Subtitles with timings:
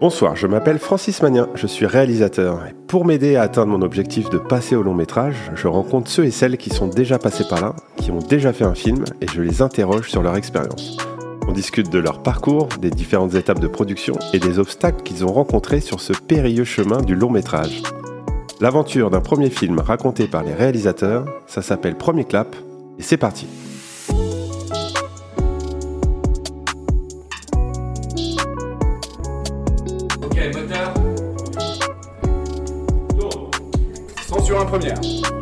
[0.00, 2.60] Bonsoir, je m'appelle Francis Magnin, je suis réalisateur.
[2.86, 6.30] Pour m'aider à atteindre mon objectif de passer au long métrage, je rencontre ceux et
[6.30, 9.42] celles qui sont déjà passés par là, qui ont déjà fait un film, et je
[9.42, 10.98] les interroge sur leur expérience.
[11.48, 15.32] On discute de leur parcours, des différentes étapes de production et des obstacles qu'ils ont
[15.32, 17.82] rencontrés sur ce périlleux chemin du long métrage.
[18.60, 22.54] L'aventure d'un premier film raconté par les réalisateurs, ça s'appelle Premier Clap,
[23.00, 23.48] et c'est parti.
[34.68, 35.37] Première.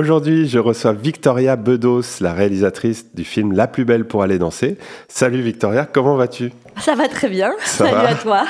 [0.00, 4.76] Aujourd'hui, je reçois Victoria Bedos, la réalisatrice du film La plus belle pour aller danser.
[5.08, 6.52] Salut Victoria, comment vas-tu?
[6.78, 7.52] Ça va très bien.
[7.64, 8.44] Ça Salut va à toi.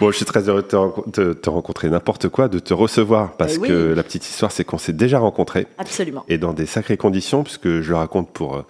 [0.00, 2.74] Bon, je suis très heureux de te, renco- de te rencontrer, n'importe quoi, de te
[2.74, 3.68] recevoir, parce Eh oui.
[3.68, 6.24] que la petite histoire, c'est qu'on s'est déjà rencontrés, Absolument.
[6.28, 8.62] et dans des sacrées conditions, puisque je le raconte pour euh,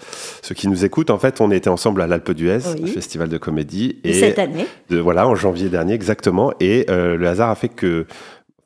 [0.43, 1.09] ceux qui nous écoutent.
[1.09, 2.91] En fait, on était ensemble à l'Alpe d'Huez, Oui.
[2.91, 6.53] festival de comédie, Et cette année, de- voilà, en janvier dernier, exactement.
[6.61, 8.05] Et euh, le hasard a fait que.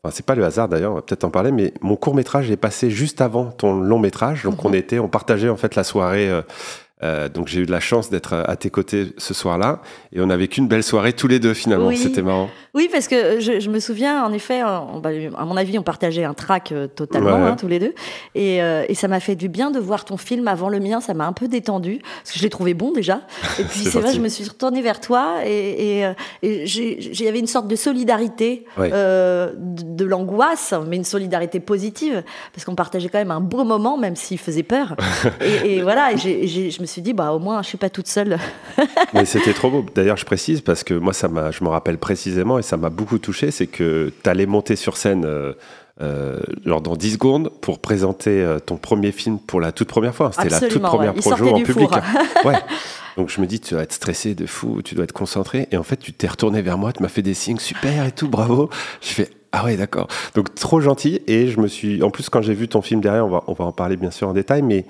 [0.05, 2.51] Enfin, c'est pas le hasard d'ailleurs, on va peut-être en parler, mais mon court métrage
[2.51, 4.43] est passé juste avant ton long métrage.
[4.45, 4.71] Donc Mhm.
[4.71, 6.31] on était, on partageait en fait la soirée.
[7.05, 9.83] Euh, euh, donc j'ai eu de la chance d'être à tes côtés ce soir-là.
[10.13, 11.89] Et on a vécu une belle soirée tous les deux finalement.
[11.89, 11.97] Oui.
[11.99, 12.49] C'était marrant.
[12.73, 15.83] oui, parce que je, je me souviens, en effet, on- bah, à mon avis, on
[15.83, 17.51] partageait un track euh, totalement, Ouais.
[17.51, 17.95] hein, tous les deux.
[18.35, 21.01] Et, euh, et ça m'a fait du bien de voir ton film avant le mien.
[21.01, 23.21] Ça m'a un peu détendu, parce que je l'ai trouvé bon déjà.
[23.59, 27.39] Et puis C'est vrai, je me suis retournée vers toi et, et, euh, et avait
[27.39, 28.91] une sorte de solidarité, Ouais.
[28.93, 33.65] euh, de, de l'angoisse, mais une solidarité positive, parce qu'on partageait quand même un beau
[33.65, 34.97] moment, même s'il faisait peur.
[35.65, 38.39] et, voilà, je me suis dit, bah au moins, je suis pas toute seule.
[39.15, 39.85] Mais c'était trop beau.
[39.95, 42.91] D'ailleurs, je précise parce que moi, ça m'a, je me rappelle précisément et ça m'a
[42.91, 45.25] beaucoup touché, c'est que tu allais monter sur scène.
[45.25, 45.53] euh,
[46.03, 50.13] euh, genre dans 10 secondes pour présenter euh, ton premier film pour la toute première
[50.13, 50.33] fois.
[50.33, 51.21] C'était la toute première ouais.
[51.21, 51.89] Projo en public.
[51.89, 52.01] four.
[52.45, 52.59] ouais.
[53.17, 55.69] Donc je me dis, tu dois être stressé de fou, tu dois être concentré.
[55.71, 58.11] Et en fait, tu t'es retourné vers moi, tu m'as fait des signes super et
[58.11, 58.71] tout, bravo.
[59.01, 60.09] Je fais, ah ouais, d'accord.
[60.35, 61.21] Donc trop gentil.
[61.29, 63.53] Et je me suis, en plus, quand j'ai vu ton film derrière, on va, on
[63.53, 64.87] va en parler bien sûr en détail, mais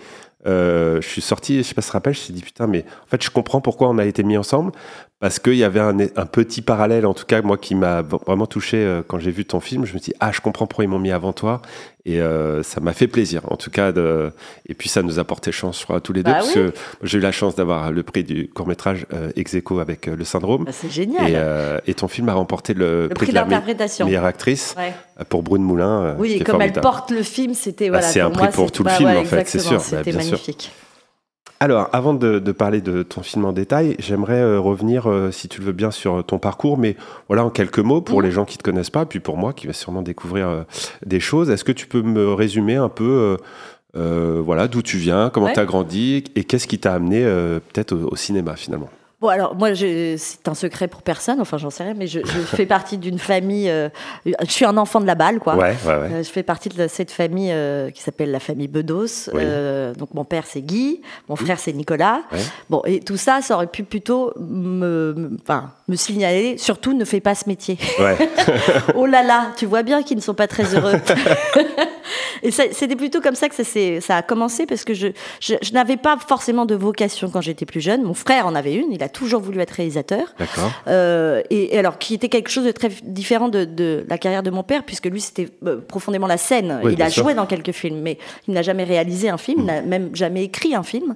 [0.47, 2.43] euh, je suis sorti, je sais pas si tu te rappelles, je me suis dit,
[2.43, 4.72] putain, mais en fait, je comprends pourquoi on a été mis ensemble.
[5.21, 5.94] Parce qu'il y avait un,
[6.27, 9.60] petit parallèle, en tout cas, moi, qui m'a vraiment touché euh, quand j'ai vu ton
[9.60, 9.87] film.
[9.87, 11.62] Je me dit, ah, je comprends pourquoi ils m'ont mis avant toi.
[12.06, 13.91] Et euh, ça m'a fait plaisir, en tout cas.
[13.91, 14.31] De...
[14.69, 16.31] Et puis, ça nous a porté chance, je crois, à tous les deux.
[16.31, 16.54] Bah parce oui.
[16.54, 16.72] que
[17.03, 20.25] j'ai eu la chance d'avoir le prix du court-métrage euh, ex aequo avec euh, Le
[20.25, 20.65] Syndrome.
[20.65, 21.31] Bah, c'est génial.
[21.31, 24.04] Et, euh, et ton film a remporté le, le prix de l'interprétation.
[24.04, 24.92] meilleure actrice Ouais.
[25.19, 26.15] euh, pour Brune Moulin.
[26.19, 28.06] Oui, et comme elle porte le film, c'était Bah, voilà.
[28.12, 30.21] c'est un prix moi, pour tout le film, ouais, en fait, c'est sûr, C'était bien
[30.21, 30.38] sûr.
[31.60, 35.49] Alors, avant de, de parler de ton film en détail, j'aimerais euh, revenir, euh, si
[35.49, 36.97] tu le veux bien, sur ton parcours, mais
[37.28, 38.25] voilà, en quelques mots, pour Mhm.
[38.27, 40.62] les gens qui ne te connaissent pas, puis pour moi, qui va sûrement découvrir euh,
[41.06, 41.50] des choses.
[41.50, 43.37] Est-ce que tu peux me résumer un peu, euh,
[43.97, 45.53] euh, voilà, d'où tu viens, comment Ouais.
[45.54, 48.91] tu as grandi, et qu'est-ce qui t'a amené euh, peut-être au, au cinéma, finalement?
[49.25, 52.21] Bon, alors, moi, je- c'est un secret pour personne, enfin, j'en sais rien, mais je,
[52.21, 52.25] je
[52.57, 53.71] fais partie d'une famille.
[53.71, 53.89] euh,
[54.27, 55.55] je suis un enfant de la balle, quoi.
[55.57, 56.09] Ouais, ouais, ouais.
[56.12, 59.31] Euh, je fais partie de cette famille euh, qui s'appelle la famille Bedos.
[59.33, 59.41] Oui.
[59.43, 62.21] Euh, donc mon père c'est Guy, mon frère c'est Nicolas.
[62.33, 62.39] Ouais.
[62.69, 66.59] Bon et tout ça, ça aurait pu plutôt me, me- enfin, me signaler.
[66.59, 67.79] Surtout, ne fais pas ce métier.
[68.01, 68.19] ouais.
[68.95, 70.93] oh là là, tu vois bien qu'ils ne sont pas très heureux.
[72.42, 73.54] Et c'était plutôt comme ça que
[74.00, 75.09] ça, a commencé parce que je,
[75.41, 78.03] je, je n'avais pas forcément de vocation quand j'étais plus jeune.
[78.03, 80.34] Mon frère en avait une, il a toujours voulu être réalisateur.
[80.38, 80.70] D'accord.
[80.88, 84.42] Euh, et, et alors, qui était quelque chose de très différent de, de la carrière
[84.42, 86.81] de mon père, puisque lui, c'était euh, profondément la scène.
[86.82, 87.22] Oui, il a sûr.
[87.25, 90.44] joué dans quelques films, mais il n'a jamais réalisé un film, il n'a même jamais
[90.44, 91.15] écrit un film.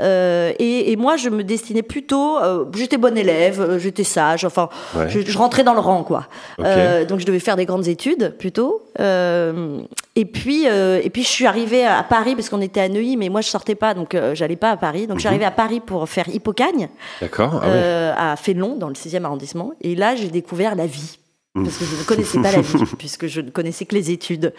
[0.00, 2.38] Euh, et, et moi, je me destinais plutôt.
[2.74, 5.08] j'étais bonne élève, j'étais sage, enfin, Ouais.
[5.08, 6.26] je, je rentrais dans le rang, quoi.
[6.58, 8.82] Donc, je devais faire des grandes études, plutôt.
[8.98, 9.78] Euh,
[10.20, 13.16] et, puis, euh, et puis, je suis arrivée à Paris, parce qu'on était à Neuilly,
[13.16, 15.06] mais moi, je sortais pas, donc euh, j'allais pas à Paris.
[15.06, 16.90] Donc, je suis arrivée à Paris pour faire Hippocagne
[17.22, 17.58] D'accord.
[17.62, 19.72] Ah euh, à Fénelon, dans le 6e arrondissement.
[19.80, 21.19] Et là, j'ai découvert la vie.
[21.52, 24.54] Parce que je ne connaissais pas la vie, puisque je ne connaissais que les études.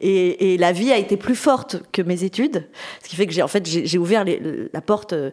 [0.00, 2.68] Et, et la vie a été plus forte que mes études.
[3.02, 4.40] Ce qui fait que j'ai en fait, j'ai ouvert les-
[4.72, 5.30] la porte euh,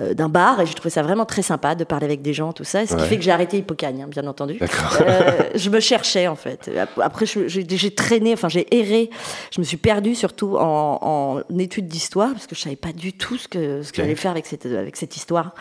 [0.00, 2.52] euh, d'un bar et j'ai trouvé ça vraiment très sympa de parler avec des gens,
[2.52, 2.84] tout ça.
[2.86, 4.58] Ce qui fait que j'ai arrêté Hippocagne, hein, bien entendu.
[5.02, 6.68] Euh, je me cherchais en fait.
[7.00, 9.10] Après, j'ai traîné, enfin j'ai erré.
[9.54, 13.12] Je me suis perdue surtout en, en études d'histoire parce que je savais pas du
[13.12, 15.54] tout ce que ce que j'allais faire avec cette avec cette histoire.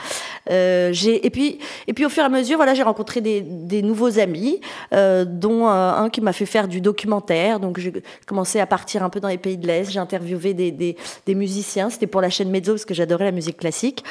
[0.50, 3.42] Euh, j'ai et puis et puis au fur et à mesure, voilà, j'ai rencontré des,
[3.42, 4.60] des nouveaux amis.
[4.94, 7.60] Euh, dont euh, un qui m'a fait faire du documentaire.
[7.60, 7.94] Donc j'ai
[8.25, 9.92] commencé à partir un peu dans les pays de l'Est.
[9.92, 10.95] J'ai interviewé des, des,
[11.25, 11.89] des musiciens.
[11.89, 14.04] C'était pour la chaîne Mezzo parce que j'adorais la musique classique.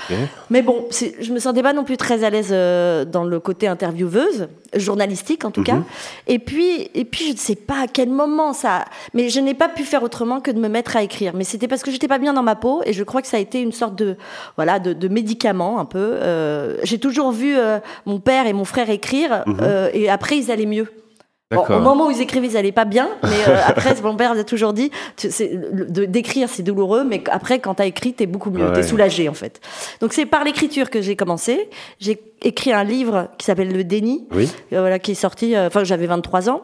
[0.50, 0.86] Mais bon,
[1.20, 5.44] je me sentais pas non plus très à l'aise euh, dans le côté intervieweuse, journalistique
[5.44, 5.78] en tout cas.
[6.26, 8.84] Et puis, et puis je ne sais pas à quel moment ça.
[9.14, 11.32] Mais je n'ai pas pu faire autrement que de me mettre à écrire.
[11.34, 13.36] Mais c'était parce que j'étais pas bien dans ma peau et je crois que ça
[13.36, 14.16] a été une sorte de
[14.56, 15.98] voilà de, de médicament un peu.
[15.98, 20.50] Euh, J'ai toujours vu euh, mon père et mon frère écrire euh, et après ils
[20.50, 20.86] allaient mieux.
[21.54, 24.32] Bon, au moment où ils écrivaient, ils allaient pas bien, mais euh, après, mon père
[24.32, 25.28] a toujours dit, tu-
[26.08, 28.72] d'écrire c'est douloureux, mais après, quand t'as écrit, t'es beaucoup mieux, Ouais.
[28.72, 29.60] t'es soulagé en fait.
[30.00, 31.70] Donc c'est par l'écriture que j'ai commencé.
[32.00, 34.50] J'ai écrit un livre qui s'appelle Le déni, Oui.
[34.72, 36.62] euh, voilà, qui est sorti, euh, enfin j'avais 23 ans,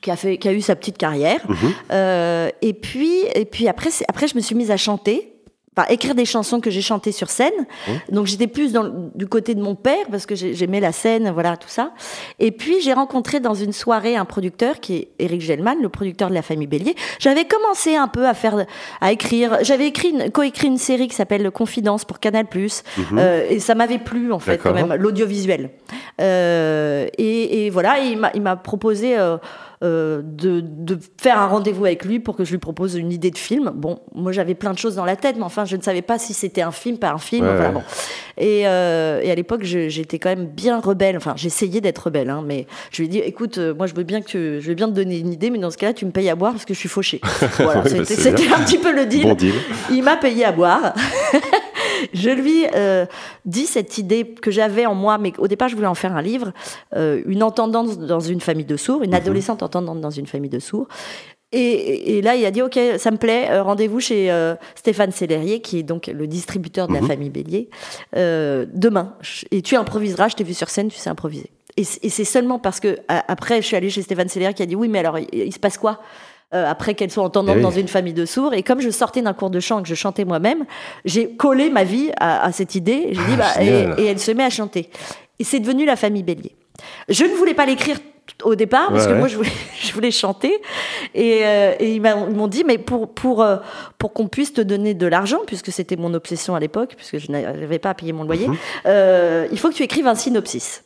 [0.00, 1.40] qui a fait, qui a eu sa petite carrière.
[1.48, 1.56] Mhm.
[1.92, 5.33] Euh, et puis, et puis après, après, je me suis mise à chanter.
[5.76, 7.52] Enfin, écrire des chansons que j'ai chantées sur scène.
[8.12, 8.84] Donc j'étais plus dans,
[9.14, 11.90] du côté de mon père parce que j'ai- j'aimais la scène, voilà tout ça.
[12.38, 16.28] Et puis j'ai rencontré dans une soirée un producteur qui est Eric Gelman, le producteur
[16.28, 16.94] de la famille Bélier.
[17.18, 18.64] J'avais commencé un peu à faire,
[19.00, 19.58] à écrire.
[19.62, 22.46] J'avais écrit, coécrit une série qui s'appelle Confidence pour Canal+.
[23.18, 25.70] Euh, et ça m'avait plu en fait quand même l'audiovisuel.
[26.20, 29.18] Euh, et, et voilà, et il m'a- il m'a proposé.
[29.18, 29.36] euh,
[29.84, 33.30] euh, de, de faire un rendez-vous avec lui pour que je lui propose une idée
[33.30, 33.70] de film.
[33.74, 36.18] Bon, moi j'avais plein de choses dans la tête, mais enfin je ne savais pas
[36.18, 37.44] si c'était un film, pas un film.
[37.44, 37.72] Ouais, enfin, ouais.
[37.72, 37.82] bon.
[38.36, 41.16] Et, euh, et à l'époque, j'étais quand même bien rebelle.
[41.16, 44.02] Enfin, j'essayais d'être rebelle, hein, mais je lui ai dit, écoute, euh, moi, je veux
[44.02, 46.10] bien que je veux bien te donner une idée, mais dans ce cas-là, tu me
[46.10, 47.20] payes à boire parce que je suis fauchée.
[47.58, 49.22] Voilà, bah, c'était un petit peu le deal.
[49.22, 49.54] Bon deal.
[49.90, 50.94] Il m'a payé à boire.
[52.12, 53.06] je lui euh,
[53.44, 56.22] dis cette idée que j'avais en moi, mais au départ, je voulais en faire un
[56.22, 56.52] livre,
[56.94, 60.58] euh, une entendante dans une famille de sourds, une adolescente entendante dans une famille de
[60.58, 60.88] sourds.
[61.52, 63.46] Et, et là, il a dit OK, ça me plaît.
[63.50, 67.70] euh, Rendez-vous chez euh, Stéphane Sellerier, qui est donc le distributeur de la famille Bélier,
[68.16, 69.14] euh, demain.
[69.52, 70.28] Et tu improviseras.
[70.28, 71.50] Je t'ai vu sur scène, tu sais improviser.
[71.76, 74.76] Et c'est seulement parce que après, je suis allée chez Stéphane Sellerier qui a dit
[74.76, 76.00] oui, mais alors il, il se passe quoi?
[76.52, 77.62] Euh, après qu'elle soit entendante Eh oui.
[77.62, 78.54] dans une famille de sourds.
[78.54, 80.64] Et comme je sortais d'un cours de chant et que je chantais moi-même,
[81.04, 83.08] j'ai collé ma vie à, à cette idée.
[83.12, 84.90] J'ai dit, bah, et, elle se met à chanter.
[85.38, 86.54] Et c'est devenu la famille Bélier.
[87.08, 87.96] Je ne voulais pas l'écrire
[88.42, 89.18] au départ parce Ouais, que ouais.
[89.18, 89.50] moi je voulais,
[89.82, 90.52] je voulais chanter
[91.14, 93.58] et, euh, et ils m'ont dit mais pour pour euh,
[93.98, 97.30] pour qu'on puisse te donner de l'argent puisque c'était mon obsession à l'époque puisque je
[97.30, 98.56] n'avais pas à payer mon loyer Mhm.
[99.52, 100.84] il faut que tu écrives un synopsis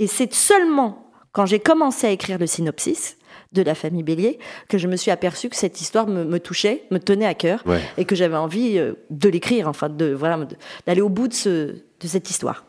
[0.00, 3.18] et c'est seulement quand j'ai commencé à écrire le synopsis
[3.54, 6.82] de la famille Bélier que je me suis aperçue que cette histoire me, me touchait,
[6.90, 7.80] me tenait à cœur Ouais.
[7.96, 10.38] et que j'avais envie euh, de l'écrire, enfin de voilà,
[10.86, 11.74] d'aller au bout de, ce,
[12.04, 12.64] de cette histoire.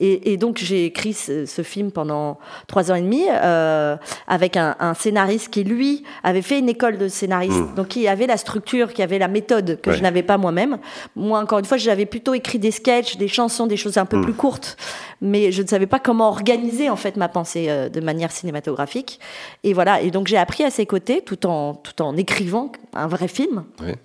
[0.00, 2.38] Et, et donc j'ai écrit ce, ce film pendant
[2.68, 3.96] trois ans et demi euh,
[4.26, 8.26] avec un, un scénariste qui lui avait fait une école de scénariste, donc qui avait
[8.26, 9.96] la structure, qui avait la méthode que Ouais.
[9.96, 10.78] je n'avais pas moi-même.
[11.16, 14.18] Moi encore une fois, j'avais plutôt écrit des sketchs, des chansons, des choses un peu
[14.22, 14.78] plus courtes,
[15.20, 19.20] mais je ne savais pas comment organiser en fait ma pensée euh, de manière cinématographique.
[19.64, 23.06] Et voilà, et donc j'ai appris à ses côtés tout en tout en écrivant un
[23.06, 23.64] vrai film.
[23.82, 23.96] Ouais.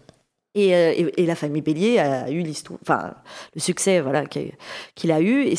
[0.55, 3.15] Et, euh, et, et la famille Bélier a eu l'histoire, enfin
[3.55, 5.47] le succès voilà qu'il a eu.
[5.47, 5.55] Et,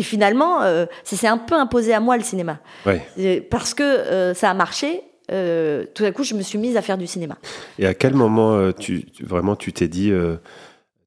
[0.00, 3.02] et finalement, euh, ça s'est un peu imposé à moi le cinéma, Ouais.
[3.50, 5.02] Parce que euh, ça a marché.
[5.30, 7.36] euh, tout à coup, je me suis mise à faire du cinéma.
[7.78, 10.36] Et à quel moment euh, tu, vraiment tu t'es dit euh,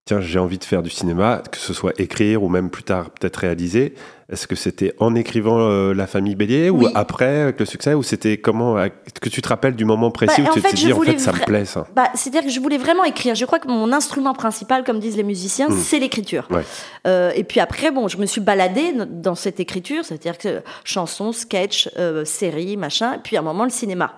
[0.09, 3.11] tiens j'ai envie de faire du cinéma que ce soit écrire ou même plus tard
[3.11, 3.93] peut-être réaliser
[4.31, 8.03] est-ce que c'était en écrivant euh, La famille Bélier ou après avec le succès ou
[8.03, 10.93] c'était comment Est-ce que tu te rappelles du moment précis Bah, où tu t'es dit
[10.93, 13.33] en fait ça me plaît ça Bah, C'est-à-dire que je voulais vraiment écrire.
[13.33, 16.47] Je crois que mon instrument principal, comme disent les musiciens, c'est l'écriture.
[16.51, 16.61] Ouais.
[17.07, 21.31] Euh, et puis après, bon, je me suis baladée dans cette écriture, c'est-à-dire que chansons,
[21.31, 24.13] sketch, euh, séries, machin, et puis à un moment le cinéma.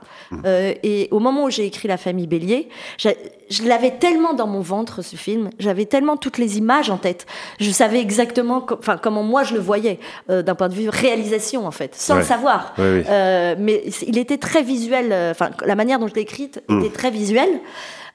[0.45, 2.67] Euh, et au moment où j'ai écrit La famille Bélier,
[3.51, 7.25] je l'avais tellement dans mon ventre ce film, j'avais tellement toutes les images en tête,
[7.59, 10.00] je savais exactement, co- enfin comment moi je le voyais
[10.30, 12.73] euh, d'un point de vue réalisation en fait, sans le savoir.
[12.78, 13.04] Ouais, oui.
[13.09, 16.80] Euh, mais il était très visuel, euh, enfin la manière dont je l'ai écrite Mm.
[16.80, 17.59] était très visuelle,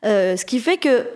[0.05, 1.07] euh, ce qui fait que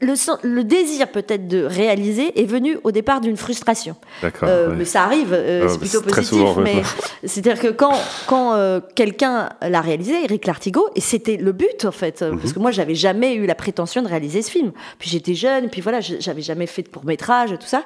[0.00, 3.96] le, le désir peut-être de réaliser est venu au départ d'une frustration.
[4.22, 4.74] d'accord Euh, ouais.
[4.78, 6.28] Mais ça arrive, euh, Ah, c'est bah, plutôt positif.
[6.28, 6.82] souvent, mais
[7.24, 7.94] c'est-à-dire que quand,
[8.26, 12.38] quand euh, quelqu'un l'a réalisé, Eric Lartigot, et c'était le but en fait, euh, Mhm.
[12.40, 14.72] parce que moi j'avais jamais eu la prétention de réaliser ce film.
[14.98, 17.84] Puis j'étais jeune, puis voilà, j'avais jamais fait de court métrage tout ça.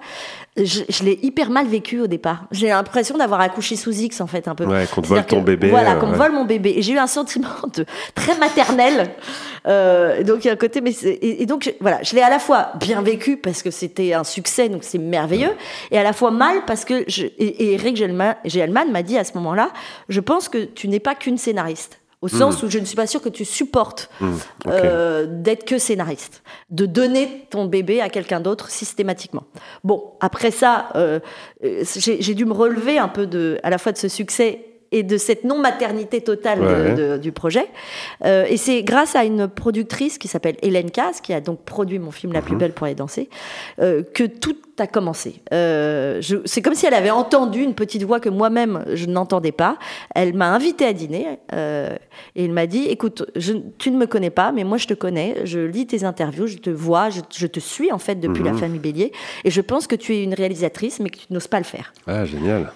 [0.56, 2.46] Je, je l'ai hyper mal vécu au départ.
[2.50, 4.64] J'ai l'impression d'avoir accouché sous X en fait un peu.
[4.64, 6.16] Ouais, qu'on te vole ton que- bébé, Voilà, euh, qu'on ouais.
[6.16, 6.72] vole mon bébé.
[6.76, 7.84] Et j'ai eu un sentiment de
[8.16, 9.10] très maternel.
[9.66, 12.22] Euh, donc il y a un côté, mais et, et donc je- voilà, je l'ai
[12.22, 15.52] à la fois bien vécu parce que c'était un succès, donc c'est merveilleux,
[15.90, 19.24] et à la fois mal parce que je, et, et Eric Gelman, m'a dit à
[19.24, 19.70] ce moment-là,
[20.08, 22.00] je pense que tu n'es pas qu'une scénariste.
[22.20, 24.34] Au sens où je ne suis pas sûre que tu supportes Hmm,
[24.66, 29.44] euh, d'être que scénariste, de donner ton bébé à quelqu'un d'autre systématiquement.
[29.84, 31.20] Bon, après ça, euh,
[31.62, 34.64] euh, j'ai j'ai dû me relever un peu de, à la fois de ce succès
[34.92, 36.94] et de cette non-maternité totale de- Ouais.
[36.94, 37.66] de- du projet.
[38.24, 41.98] Euh, et c'est grâce à une productrice qui s'appelle Hélène Casse, qui a donc produit
[41.98, 42.58] mon film La plus Mhm.
[42.58, 43.28] belle pour aller danser,
[43.80, 45.42] euh, que tout a commencé.
[45.52, 49.76] Euh, c'est comme si elle avait entendu une petite voix que moi-même je n'entendais pas.
[50.14, 54.30] Elle m'a invité à dîner et elle m'a dit "Écoute, je- tu ne me connais
[54.30, 55.36] pas, mais moi je te connais.
[55.44, 58.52] Je lis tes interviews, je te vois, je, je te suis en fait depuis Mhm.
[58.52, 59.12] la famille Bélier,
[59.44, 61.92] et je pense que tu es une réalisatrice, mais que tu n'oses pas le faire."
[62.06, 62.70] Ah, génial.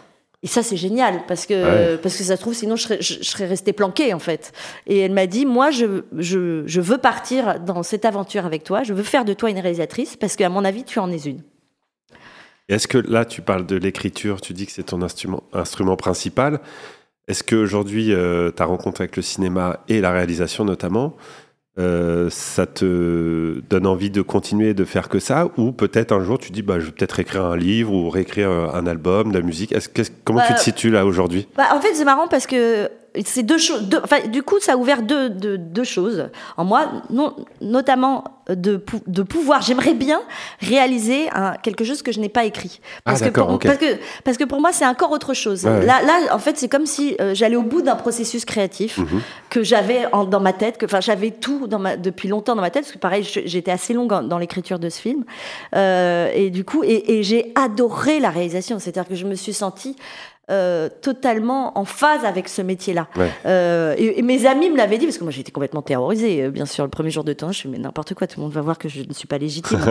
[0.44, 1.54] Et ça, c'est génial parce que,
[1.94, 1.98] Ouais.
[1.98, 4.52] parce que ça se trouve, sinon je serais, je, je serais restée planquée en fait.
[4.88, 8.82] Et elle m'a dit Moi, je, je, je veux partir dans cette aventure avec toi,
[8.82, 11.42] je veux faire de toi une réalisatrice parce qu'à mon avis, tu en es une.
[12.68, 16.60] Est-ce que là, tu parles de l'écriture, tu dis que c'est ton instrument, instrument principal.
[17.28, 21.14] Est-ce qu'aujourd'hui, euh, ta rencontre avec le cinéma et la réalisation notamment,
[21.78, 26.38] euh, ça te donne envie de continuer de faire que ça Ou peut-être un jour,
[26.38, 29.38] tu dis, bah, je vais peut-être écrire un livre ou réécrire un, un album, de
[29.38, 29.72] la musique.
[29.72, 29.88] Est-ce
[30.24, 31.48] Comment tu Bah, te situes là aujourd'hui?
[31.56, 32.88] Bah, en fait, c'est marrant parce que
[33.24, 33.82] c'est deux choses.
[34.02, 38.82] Enfin, du coup, ça a ouvert deux, deux, deux choses en moi, non, notamment de,
[39.06, 39.62] de pouvoir.
[39.62, 40.20] J'aimerais bien
[40.60, 42.80] réaliser un, quelque chose que je n'ai pas écrit.
[43.04, 45.64] Parce, Ah, que pour, parce, que, parce que pour moi, c'est encore autre chose.
[45.64, 45.84] Ouais.
[45.84, 49.20] Là, là, en fait, c'est comme si euh, j'allais au bout d'un processus créatif Mhm.
[49.50, 52.70] que j'avais dans ma tête, que enfin j'avais tout dans ma, depuis longtemps dans ma
[52.70, 55.24] tête, parce que pareil, j'étais assez longue en- dans l'écriture de ce film,
[55.74, 59.52] Euh, et du coup, et, et j'ai adoré la réalisation, c'est-à-dire que je me suis
[59.52, 59.96] sentie
[60.50, 63.06] euh, totalement en phase avec ce métier-là.
[63.16, 63.30] Ouais.
[63.46, 66.50] Euh, et, et mes amis me l'avaient dit, parce que moi j'étais complètement terrorisée, euh,
[66.50, 68.40] bien sûr, le premier jour de tournage, je me suis dit, mais n'importe quoi, tout
[68.40, 69.80] le monde va voir que je ne suis pas légitime.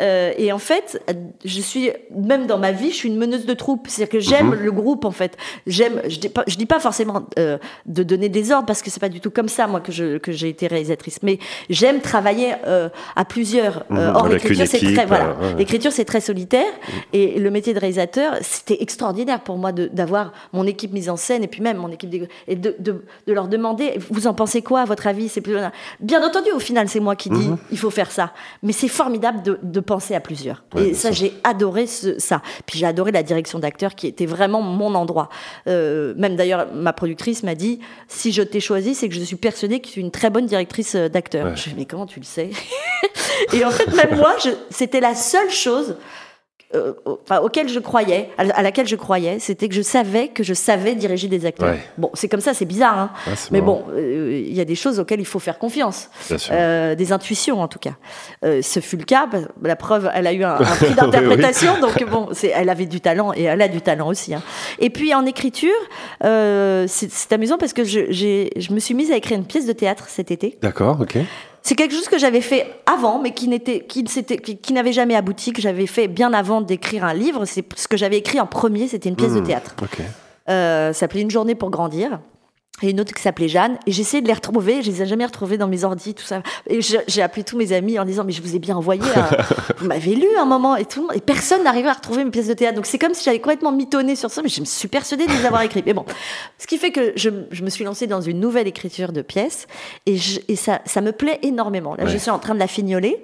[0.00, 1.00] Euh, et en fait,
[1.44, 3.86] je suis, même dans ma vie, je suis une meneuse de troupe.
[3.88, 4.64] C'est-à-dire que j'aime Mhm.
[4.64, 5.36] le groupe, en fait.
[5.68, 8.98] J'aime, je dis pas, je dis pas forcément de donner des ordres, parce que c'est
[9.00, 11.20] pas du tout comme ça, moi, que je, que j'ai été réalisatrice.
[11.22, 11.38] Mais
[11.70, 12.54] j'aime travailler
[13.14, 13.84] à plusieurs.
[13.92, 15.36] Euh, Mhm, or, l'écriture, c'est très, voilà.
[15.40, 15.54] ouais.
[15.58, 16.66] L'écriture, c'est très solitaire.
[17.12, 21.16] Et le métier de réalisateur, c'était extraordinaire pour moi de- d'avoir mon équipe mise en
[21.16, 24.34] scène et puis même mon équipe d'égo- et de, de, de leur demander vous en
[24.34, 25.28] pensez quoi à votre avis?
[25.28, 25.56] C'est plus
[26.00, 27.58] bien entendu au final c'est moi qui dis Mhm.
[27.70, 28.32] il faut faire ça.
[28.62, 30.64] Mais c'est formidable de, de penser à plusieurs.
[30.74, 32.42] Ouais, et ça j'ai adoré ce- ça.
[32.66, 35.28] Puis j'ai adoré la direction d'acteur qui était vraiment mon endroit.
[35.68, 39.36] Euh, même d'ailleurs ma productrice m'a dit si je t'ai choisi c'est que je suis
[39.36, 41.46] persuadée que tu es une très bonne directrice euh, d'acteur.
[41.46, 41.56] Ouais.
[41.56, 42.50] je dis mais comment tu le sais?
[43.52, 44.34] Et en fait même moi
[44.70, 45.96] c'était la seule chose
[46.74, 46.92] euh,
[47.24, 50.94] enfin, auquel je croyais, à laquelle je croyais, c'était que je savais que je savais
[50.94, 51.70] diriger des acteurs.
[51.70, 51.80] Ouais.
[51.98, 53.10] Bon, c'est comme ça, c'est bizarre, hein.
[53.26, 56.08] Ah, mais marrant, bon, euh, il y a des choses auxquelles il faut faire confiance.
[56.50, 57.94] Euh, des intuitions en tout cas.
[58.42, 59.26] Ce fut le cas.
[59.26, 62.86] bah, La preuve, elle a eu un, un prix Oui, d'interprétation, donc bon, elle avait
[62.86, 64.34] du talent et elle a du talent aussi.
[64.34, 64.42] hein.
[64.78, 65.70] Et puis en écriture,
[66.22, 70.06] c'est amusant parce que je, je me suis mise à écrire une pièce de théâtre
[70.08, 70.58] cet été.
[70.62, 71.18] D'accord, ok.
[71.66, 75.62] C'est quelque chose que j'avais fait avant, mais qui n'était, qui, n'avait jamais abouti, que
[75.62, 77.46] j'avais fait bien avant d'écrire un livre.
[77.46, 79.74] C'est ce que j'avais écrit en premier, c'était une pièce de Hmm, théâtre.
[79.82, 79.98] Ok.
[80.50, 82.20] Euh, ça s'appelait Une journée pour grandir.
[82.82, 83.78] Et une autre qui s'appelait Jeanne.
[83.86, 84.82] Et j'essayais de les retrouver.
[84.82, 86.42] Je les ai jamais retrouvées dans mes ordis, tout ça.
[86.66, 89.00] Et j'ai appelé tous mes amis en disant, mais je vous ai bien envoyé.
[89.14, 89.28] un-
[89.78, 91.08] vous m'avez lu un moment et tout.
[91.14, 92.74] Et personne n'arrivait à retrouver mes pièces de théâtre.
[92.74, 95.30] Donc c'est comme si j'avais complètement mitonné sur ça, mais je me suis persuadée de
[95.32, 95.86] les avoir écrites.
[95.86, 96.04] Mais bon.
[96.58, 99.66] Ce qui fait que je, je me suis lancée dans une nouvelle écriture de pièces.
[100.06, 101.94] Et, je- et ça, ça me plaît énormément.
[101.94, 102.10] Là, Ouais.
[102.10, 103.22] je suis en train de la fignoler.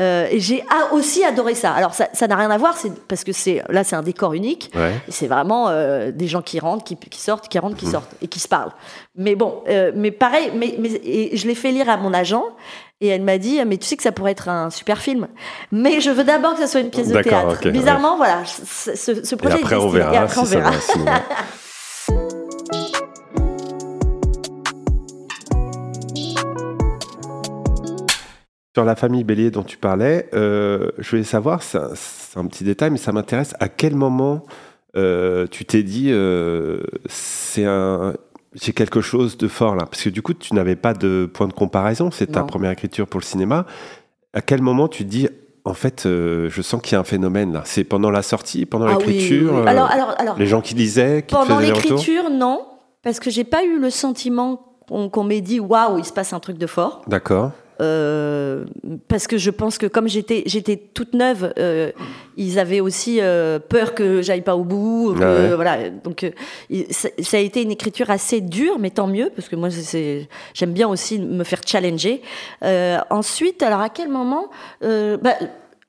[0.00, 1.72] Euh, et j'ai aussi adoré ça.
[1.72, 4.70] Alors ça n'a rien à voir, c'est parce que c'est là c'est un décor unique.
[4.74, 4.94] Ouais.
[5.08, 8.26] C'est vraiment euh, des gens qui rentrent, qui, qui sortent, qui rentrent, qui sortent et
[8.28, 8.72] qui se parlent.
[9.16, 12.44] Mais bon, euh, mais pareil, mais, mais et je l'ai fait lire à mon agent
[13.02, 15.28] et elle m'a dit mais tu sais que ça pourrait être un super film.
[15.72, 17.58] Mais je veux d'abord que ça soit une pièce de théâtre.
[17.60, 20.44] ok, Bizarrement, voilà, ce, ce- ce Et projet après, est on verra Et après, on
[20.44, 20.70] verra.
[28.74, 31.78] Sur la famille Bélier dont tu parlais, euh, je voulais savoir, c'est
[32.36, 34.46] un, petit détail, mais ça m'intéresse, à quel moment
[34.96, 38.14] euh, tu t'es dit, euh, c'est un,
[38.74, 39.86] quelque chose de fort là?
[39.86, 43.08] Parce que du coup, tu n'avais pas de point de comparaison, c'est ta première écriture
[43.08, 43.66] pour le cinéma.
[44.32, 45.28] À quel moment tu te dis,
[45.64, 47.62] en fait, euh, je sens qu'il y a un phénomène là?
[47.64, 49.68] C'est pendant la sortie, pendant Ah oui, l'écriture oui.
[49.68, 52.64] Alors, alors, alors, Les gens qui lisaient, qui pendant l'écriture, non,
[53.02, 56.32] parce que j'ai pas eu le sentiment qu'on qu'on m'ait dit waouh, il se passe
[56.32, 57.02] un truc de fort.
[57.06, 57.52] D'accord.
[57.80, 58.64] Euh,
[59.08, 61.90] parce que je pense que comme j'étais j'étais toute neuve, euh,
[62.36, 65.14] ils avaient aussi euh, peur que j'aille pas au bout.
[65.18, 65.54] que- Ah ouais.
[65.54, 66.30] Voilà, donc
[66.90, 70.72] ça, ça a été une écriture assez dure, mais tant mieux parce que moi j'aime
[70.72, 72.22] bien aussi me faire challenger.
[73.10, 74.50] Ensuite, alors à quel moment
[74.82, 75.34] bah,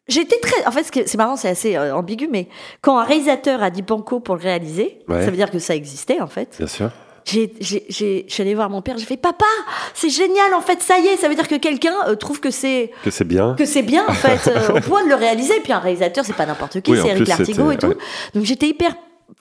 [0.08, 0.66] J'étais très.
[0.66, 2.48] En fait, c'est marrant, c'est assez ambigu, mais
[2.82, 5.24] quand un réalisateur a dit banco pour le réaliser, Ouais.
[5.24, 6.56] ça veut dire que ça existait en fait.
[6.58, 6.90] Bien sûr.
[7.26, 9.46] J'ai, j'ai, j'ai- je suis allée voir mon père, j'ai fait papa,
[9.94, 12.50] c'est génial en fait, ça y est, ça veut dire que quelqu'un euh, trouve que
[12.50, 13.56] c'est Que c'est bien.
[13.58, 15.54] que c'est bien en fait, euh, au point de le réaliser.
[15.64, 17.88] Puis un réalisateur, c'est pas n'importe qui, Oui, c'est Eric Lartigot et tout.
[17.88, 17.98] ouais.
[18.34, 18.94] Donc j'étais hyper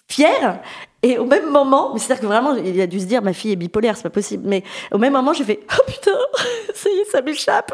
[0.09, 0.61] fière.
[1.03, 3.53] Et au même moment, mais c'est-à-dire que vraiment, il a dû se dire, ma fille
[3.53, 4.43] est bipolaire, c'est pas possible.
[4.47, 6.11] Mais au même moment, j'ai fait, oh putain,
[6.75, 7.73] ça y est, ça m'échappe.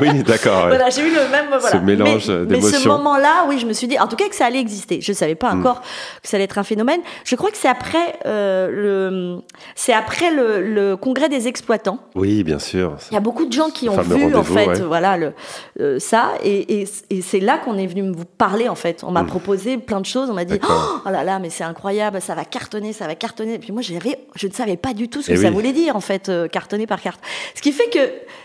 [0.00, 0.64] oui, d'accord.
[0.64, 0.68] ouais.
[0.76, 1.70] Voilà, j'ai eu le même voilà.
[1.70, 2.92] Ce mélange mais, mais ce d'émotions.
[2.98, 5.00] moment-là, oui, je me suis dit, en tout cas, que ça allait exister.
[5.00, 5.60] Je savais pas Mm.
[5.60, 7.00] encore que ça allait être un phénomène.
[7.24, 9.38] Je crois que c'est après euh, le,
[9.74, 11.98] c'est après le, le congrès des exploitants.
[12.14, 12.96] Oui, bien sûr.
[13.10, 14.80] Il y a beaucoup de gens qui ont vu en fait, ouais.
[14.82, 15.32] voilà, le,
[15.80, 19.02] euh, ça, et, et, et c'est là qu'on est venu me parler en fait.
[19.04, 20.28] On m'a proposé plein de choses.
[20.28, 20.52] On m'a dit.
[20.52, 21.02] D'accord.
[21.06, 23.54] oh là là, mais c'est incroyable, ça va cartonner, ça va cartonner.
[23.54, 25.54] Et puis moi, j'avais, je ne savais pas du tout ce que Eh ça oui.
[25.54, 27.20] voulait dire en fait, euh, cartonner par carte.
[27.54, 27.98] Ce qui fait que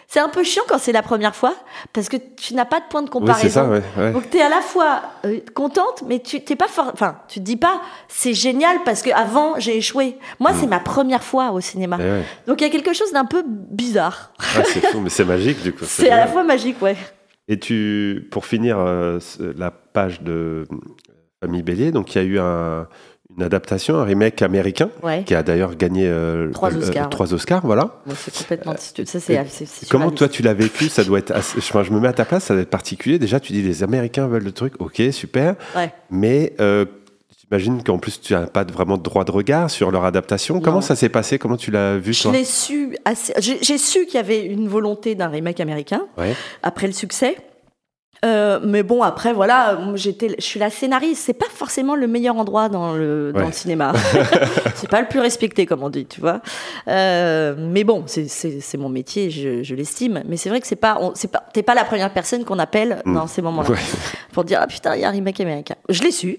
[0.08, 1.56] c'est un peu chiant quand c'est la première fois,
[1.94, 3.42] parce que tu n'as pas de point de Oui, comparaison.
[3.44, 3.82] c'est ça, ouais.
[3.98, 4.12] ouais.
[4.12, 7.40] Donc tu es à la fois euh, contente, mais tu t'es pas for- enfin tu
[7.40, 10.18] te dis pas c'est génial parce que avant j'ai échoué.
[10.40, 11.98] Moi c'est ma première fois au cinéma.
[12.00, 12.24] Eh ouais.
[12.48, 14.32] Donc il y a quelque chose d'un peu bizarre.
[14.40, 15.86] Ah, c'est fou, mais c'est magique du coup.
[15.88, 16.96] C'est à la fois magique, ouais.
[17.48, 19.20] Et tu, pour finir euh,
[19.58, 20.66] la page de euh,
[21.42, 22.88] Famille Bélier, donc il y a eu un-
[23.38, 25.24] une adaptation, un remake américain, Ouais.
[25.26, 27.10] qui a d'ailleurs gagné euh, Trois euh, Oscars.
[27.10, 28.02] trois Oscars, voilà.
[28.16, 28.76] C'est complètement.
[29.06, 30.88] Ça c'est Comment toi tu l'as vécu?
[30.90, 31.32] Ça doit être.
[31.32, 33.20] assez- je me mets à ta place, ça doit être particulier.
[33.20, 35.56] Déjà, tu dis les Américains veulent le truc, ok, super.
[35.76, 35.92] Ouais.
[36.12, 36.86] Mais euh,
[37.42, 40.60] j'imagine qu'en plus tu n'as pas vraiment de droit de regard sur leur adaptation.
[40.62, 41.40] Comment ça s'est passé?
[41.40, 43.34] Comment tu l'as vu Je l'ai su assez.
[43.40, 46.04] J'ai su qu'il y avait une volonté d'un remake américain
[46.62, 47.36] après le succès.
[48.24, 51.24] Euh, mais bon, après, voilà, j'étais, je suis la scénariste.
[51.26, 53.46] C'est pas forcément le meilleur endroit dans le, dans Ouais.
[53.48, 53.94] le cinéma.
[54.76, 56.40] c'est pas le plus respecté, comme on dit, tu vois.
[56.88, 60.24] Euh, mais bon, c'est, mon métier, je, je l'estime.
[60.28, 63.02] Mais c'est vrai que c'est pas, c'est pas, t'es pas la première personne qu'on appelle
[63.06, 63.16] Mm.
[63.16, 63.78] dans ces moments-là Ouais.
[64.32, 65.76] pour dire ah putain, il y a un remake américain.
[65.90, 66.38] Je l'ai su.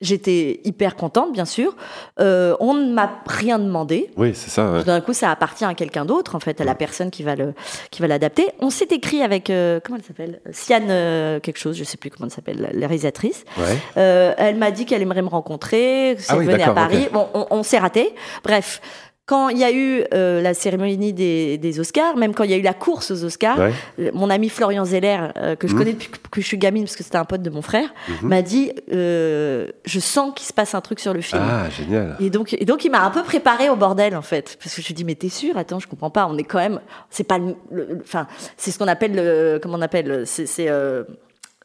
[0.00, 1.74] J'étais hyper contente, bien sûr.
[2.20, 4.10] Euh, on ne m'a rien demandé.
[4.16, 4.70] Oui, c'est ça.
[4.72, 4.84] ouais.
[4.84, 7.54] D'un coup, ça appartient à quelqu'un d'autre, en fait, à la personne qui va le,
[7.90, 8.48] qui va l'adapter.
[8.60, 12.10] On s'est écrit avec euh, comment elle s'appelle, Siane euh, quelque chose, je sais plus
[12.10, 13.44] comment elle s'appelle, la, réalisatrice.
[13.56, 13.78] Ouais.
[13.96, 17.08] Euh, elle m'a dit qu'elle aimerait me rencontrer, si Ah elle oui, venait à Paris.
[17.12, 18.14] Bon, on, on s'est raté.
[18.42, 18.80] Bref.
[19.26, 22.54] Quand il y a eu euh, la cérémonie des, des Oscars, même quand il y
[22.54, 23.72] a eu la course aux Oscars, Ouais.
[24.00, 25.78] euh, mon ami Florian Zeller, euh, que je Mhm.
[25.78, 28.28] connais depuis que je suis gamine, parce que c'était un pote de mon frère, Mhm.
[28.28, 31.40] m'a dit euh, Je sens qu'il se passe un truc sur le film.
[31.42, 32.16] Ah, génial.
[32.20, 34.82] Et donc, et donc il m'a un peu préparé au bordel en fait, parce que
[34.82, 35.56] je lui dis mais t'es sûr?
[35.56, 36.26] Attends, je comprends pas.
[36.30, 37.38] On est quand même, c'est pas,
[38.02, 38.26] enfin,
[38.58, 40.68] c'est ce qu'on appelle le, comment on appelle, c'est,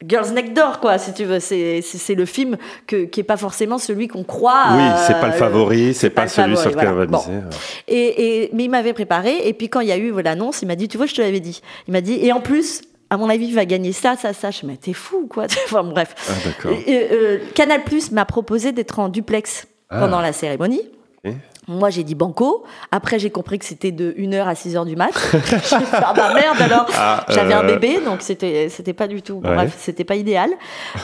[0.06, 1.40] Girls Next Door quoi, si tu veux.
[1.40, 4.66] C'est, c'est, le film que, qui est pas forcément celui qu'on croit.
[4.72, 7.40] Oui, euh, c'est pas le favori, c'est pas celui favori, sur lequel on va miser.
[7.88, 9.48] Et, et mais il m'avait préparé.
[9.48, 11.22] Et puis quand il y a eu l'annonce, il m'a dit, tu vois, je te
[11.22, 11.62] l'avais dit.
[11.88, 12.82] Il m'a dit, et en plus.
[13.12, 14.52] À mon avis, il va gagner ça, ça, ça.
[14.52, 15.46] Je me t'es fou, quoi.
[15.66, 16.14] Enfin, bref.
[16.30, 20.02] Ah, euh, Canal Plus m'a proposé d'être en duplex Ah.
[20.02, 20.82] pendant la cérémonie.
[21.70, 22.64] Moi, j'ai dit banco.
[22.92, 25.12] Après, j'ai compris que c'était de 1h à 6h du mat.
[25.34, 26.88] j'ai fait, ah bah merde alors.
[26.98, 29.36] Ah, J'avais un euh, bébé, donc c'était c'était pas du tout.
[29.36, 29.54] Ouais.
[29.56, 30.50] Bref, c'était pas idéal.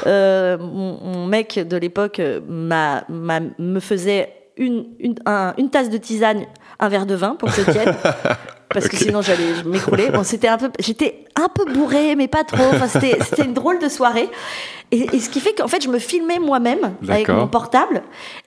[0.07, 5.69] Euh, mon, mon mec de l'époque euh, m'a m'a- me faisait une, une, un- une
[5.69, 6.45] tasse de tisane,
[6.79, 7.93] un verre de vin pour que je tienne.
[8.75, 10.09] Parce que sinon j'allais m'écrouler.
[10.09, 12.63] Bon, c'était un peu, j'étais un peu bourrée, mais pas trop.
[12.73, 14.29] Enfin, c'était, une drôle de soirée.
[14.91, 18.03] Et, et ce qui fait qu'en fait, je me filmais moi-même avec mon portable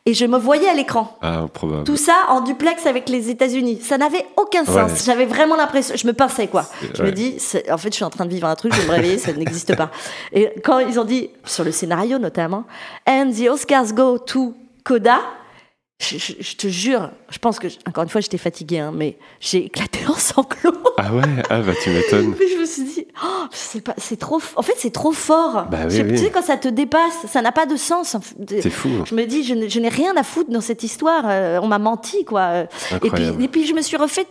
[0.06, 1.18] et je me voyais à l'écran.
[1.22, 1.84] Ah, probable.
[1.84, 3.80] Tout ça en duplex avec les États-Unis.
[3.82, 4.92] Ça n'avait aucun sens.
[4.92, 4.98] Ouais.
[5.04, 5.96] J'avais vraiment l'impression.
[5.96, 6.66] Je me pinçais, quoi.
[6.94, 7.08] Je ouais.
[7.08, 7.38] me dis,
[7.70, 9.32] en fait, je suis en train de vivre un truc, je vais me réveiller, ça
[9.32, 9.90] n'existe pas.
[10.32, 12.64] Et quand ils ont dit, sur le scénario notamment,
[13.08, 15.20] And the Oscars go to Coda,
[16.00, 19.18] je, je- je te jure, je pense que, encore une fois, j'étais fatiguée, hein, mais
[19.40, 20.72] j'ai éclaté en sanglots.
[20.96, 22.34] Ah ouais, ah bah tu m'étonnes.
[22.40, 23.44] Mais je me suis dit, oh,
[23.96, 25.66] c'est trop, en fait, c'est trop fort.
[25.70, 26.02] Bah oui.
[26.08, 28.16] Tu sais, quand ça te dépasse, ça n'a pas de sens.
[28.48, 28.88] C'est fou.
[29.06, 31.24] Je me dis, je n'ai rien à foutre dans cette histoire.
[31.26, 32.60] euh, on m'a menti, quoi.
[32.60, 33.42] Et puis, Incroyable.
[33.42, 34.24] et puis, je me suis refait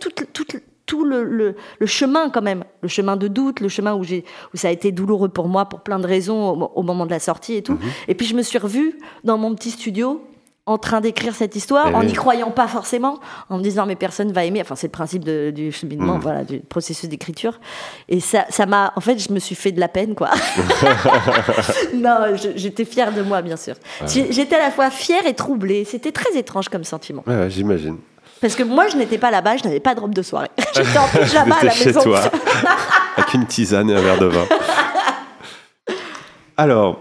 [0.86, 2.64] tout, le, le, le chemin, quand même.
[2.80, 5.66] Le chemin de doute, le chemin où, j'ai, où ça a été douloureux pour moi
[5.66, 7.74] pour plein de raisons au, au moment de la sortie et tout.
[7.74, 7.80] Mhm.
[8.08, 10.22] Et puis, je me suis revue dans mon petit studio
[10.68, 12.06] en train d'écrire cette histoire, Eh en oui.
[12.06, 13.18] n'y croyant pas forcément,
[13.50, 14.60] en me disant mais personne va aimer.
[14.60, 16.20] Enfin, c'est le principe de- du cheminement, Mhm.
[16.20, 17.58] voilà, du processus d'écriture.
[18.08, 20.30] Et ça, ça m'a, en fait, je me suis fait de la peine, quoi.
[21.94, 22.18] non,
[22.56, 23.74] j'étais fière de moi, bien sûr.
[24.06, 25.84] J'étais à la fois fière et troublée.
[25.84, 27.22] C'était très étrange comme sentiment.
[27.26, 27.96] Ouais, ouais, j'imagine.
[28.40, 30.50] Parce que moi, je n'étais pas là-bas, je n'avais pas de robe de soirée.
[30.76, 32.02] J'étais en pyjama à J'étais la chez maison.
[32.02, 32.20] toi,
[33.16, 34.44] avec une tisane et un verre de vin.
[36.56, 37.00] Alors,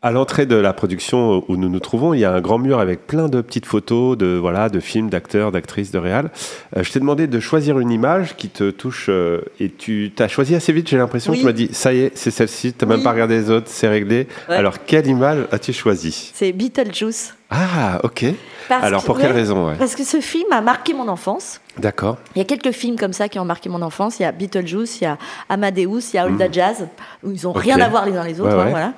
[0.00, 2.78] à l'entrée de la production où nous nous trouvons, il y a un grand mur
[2.78, 6.30] avec plein de petites photos de, voilà, de films, d'acteurs, d'actrices, de réal.
[6.76, 10.28] Euh, je t'ai demandé de choisir une image qui te touche euh, et tu t'as
[10.28, 11.32] choisi assez vite, j'ai l'impression.
[11.32, 11.40] Oui.
[11.40, 13.66] Tu m'as dit, ça y est, c'est celle-ci, tu n'as même pas regardé les autres,
[13.68, 14.28] c'est réglé.
[14.48, 14.54] Ouais.
[14.54, 17.34] Alors, quelle image as-tu choisi C'est Beetlejuice.
[17.50, 18.26] Ah, ok.
[18.68, 19.76] Parce Alors, que- pour quelle ouais, raison ouais?
[19.78, 21.60] Parce que ce film a marqué mon enfance.
[21.78, 22.18] D'accord.
[22.34, 24.18] Il y a quelques films comme ça qui ont marqué mon enfance.
[24.20, 25.16] Il y a Beetlejuice, il y a
[25.48, 26.86] Amadeus, il y a Olda Jazz,
[27.24, 27.50] où ils ont.
[27.52, 27.62] Ok.
[27.62, 28.54] rien à voir les uns les autres.
[28.54, 28.92] Ouais, hein, voilà.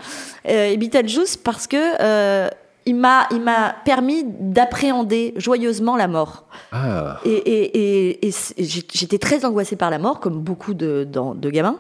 [0.48, 2.48] Euh, et Beetlejuice parce que euh,
[2.86, 6.46] il m'a, il m'a permis d'appréhender joyeusement la mort.
[6.72, 11.06] Ah, Et, et, et, j'étais très angoissée par la mort, comme beaucoup de
[11.50, 11.76] gamins.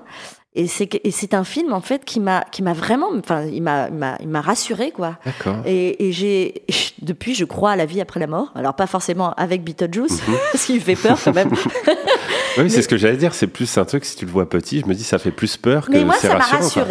[0.56, 3.44] Et c'est, que- et c'est un film, en fait, qui m'a, qui m'a vraiment, enfin,
[3.44, 5.16] il m'a, il m'a, il m'a rassurée, quoi.
[5.24, 5.58] d'accord.
[5.64, 6.64] Et, et j'ai,
[7.02, 8.50] depuis, je crois à la vie après la mort.
[8.56, 10.34] Alors, pas forcément avec Beetlejuice, Mhm.
[10.56, 11.50] ce qui me fait peur quand même.
[12.62, 13.34] Oui, c'est ce que j'allais dire.
[13.34, 15.56] C'est plus un truc, si tu le vois petit, je me dis, ça fait plus
[15.56, 16.44] peur que Mais moi, ça m'a.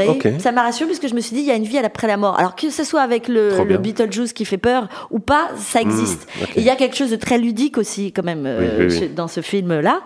[0.09, 0.27] Ok.
[0.39, 2.07] Ça m'a rassurée parce que je me suis dit, il y a une vie après
[2.07, 2.37] la mort.
[2.39, 3.77] Alors que ce soit avec le.
[3.77, 6.27] Beetlejuice qui fait peur ou pas, ça existe.
[6.39, 6.49] Mmh, ok.
[6.57, 9.09] Et il y a quelque chose de très ludique aussi, quand même, euh, Oui, oui.
[9.09, 10.01] dans ce film-là.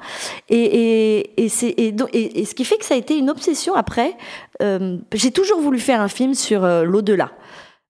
[0.49, 3.17] Et, et, et, c'est- et, donc- et- et ce qui fait que ça a été
[3.17, 4.13] une obsession après.
[4.62, 7.32] euh, J'ai toujours voulu faire un film sur euh, l'au-delà.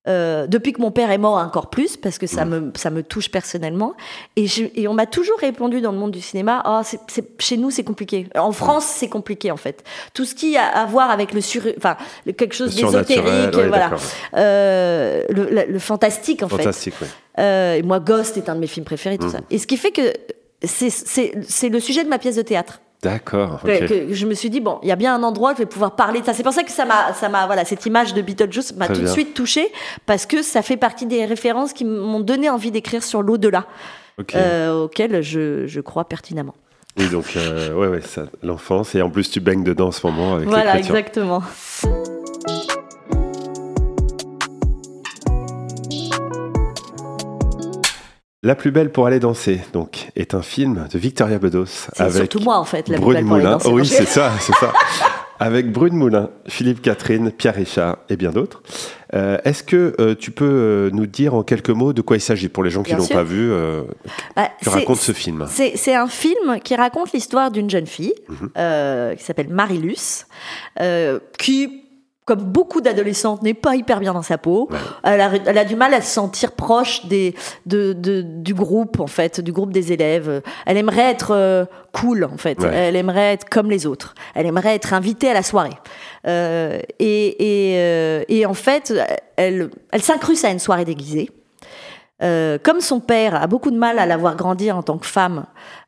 [0.06, 2.28] Euh, depuis que mon père est mort encore plus parce que Mmh.
[2.28, 3.94] ça me ça me touche personnellement
[4.36, 7.42] et, je- et on m'a toujours répondu dans le monde du cinéma oh, c'est c'est-
[7.42, 9.82] chez nous c'est compliqué en France c'est compliqué en fait
[10.14, 13.68] tout ce qui a à voir avec le sur enfin le- quelque chose d'ésotérique ouais,
[13.70, 13.92] voilà.
[14.36, 17.08] Euh, le, le- le fantastique en fait Fantastique, oui.
[17.40, 19.32] euh, et moi, Ghost est un de mes films préférés, tout Mhm.
[19.32, 19.40] ça.
[19.52, 20.12] Et ce qui fait que
[20.64, 22.82] c'est- c'est c'est le sujet de ma pièce de théâtre.
[23.04, 23.60] D'accord.
[23.66, 25.96] Je me suis dit, bon, il y a bien un endroit où je vais pouvoir
[25.96, 26.34] parler de ça.
[26.34, 29.02] C'est pour ça que ça m'a, ça m'a, voilà, cette image de Beetlejuice m'a tout
[29.02, 29.68] de suite touchée,
[30.06, 33.66] parce que ça fait partie des références qui m'ont donné envie d'écrire sur l'au-delà,
[34.20, 34.34] Ok.
[34.36, 36.56] euh, auquel je, je crois pertinemment.
[36.98, 38.94] Oui, donc, euh, ouais, ouais, ça, l'enfance.
[38.96, 41.42] Et en plus, tu baignes dedans en ce moment avec voilà, exactement.
[48.46, 52.14] La plus belle pour aller danser, donc, est un film de Victoria Bedos C'est avec
[52.16, 53.52] surtout moi, en fait, la plus Brune belle pour les Moulin.
[53.54, 53.70] danser.
[53.72, 54.74] Oh oui, c'est ça, c'est ça.
[55.40, 58.62] Avec Brune Moulin, Philippe Catherine, Pierre Richard et bien d'autres.
[59.14, 62.22] Euh, Est-ce que euh, tu peux euh, nous dire en quelques mots de quoi il
[62.22, 63.84] s'agit pour les gens qui l'ont pas vu euh,
[64.36, 65.46] Bah, Que c'est- raconte ce film?
[65.50, 69.16] C'est un film qui raconte l'histoire d'une jeune fille Mhm.
[69.18, 70.26] qui s'appelle Marilus,
[71.38, 71.83] qui,
[72.26, 74.70] comme beaucoup d'adolescentes, n'est pas hyper bien dans sa peau.
[74.72, 74.78] Ouais.
[75.04, 79.00] Elle, a, elle a du mal à se sentir proche des, de, de- du groupe,
[79.02, 80.42] en fait, du groupe des élèves.
[80.66, 82.60] Elle aimerait être euh, cool, en fait.
[82.60, 82.70] Ouais.
[82.74, 84.16] Elle aimerait être comme les autres.
[84.36, 85.78] Elle aimerait être invitée à la soirée.
[86.26, 88.94] Euh, et, et, euh, et en fait,
[89.36, 91.30] elle, elle s'incruste à une soirée déguisée.
[92.22, 95.06] Euh, comme son père a beaucoup de mal à la voir grandir en tant que
[95.08, 95.46] femme,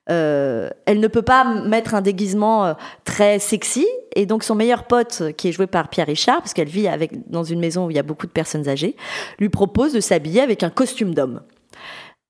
[0.09, 3.87] euh, elle ne peut pas mettre un déguisement très sexy.
[4.15, 7.29] Et donc son meilleur pote, qui est joué par Pierre Richard, parce qu'elle vit avec,
[7.29, 8.95] dans une maison où il y a beaucoup de personnes âgées,
[9.39, 11.41] lui propose de s'habiller avec un costume d'homme.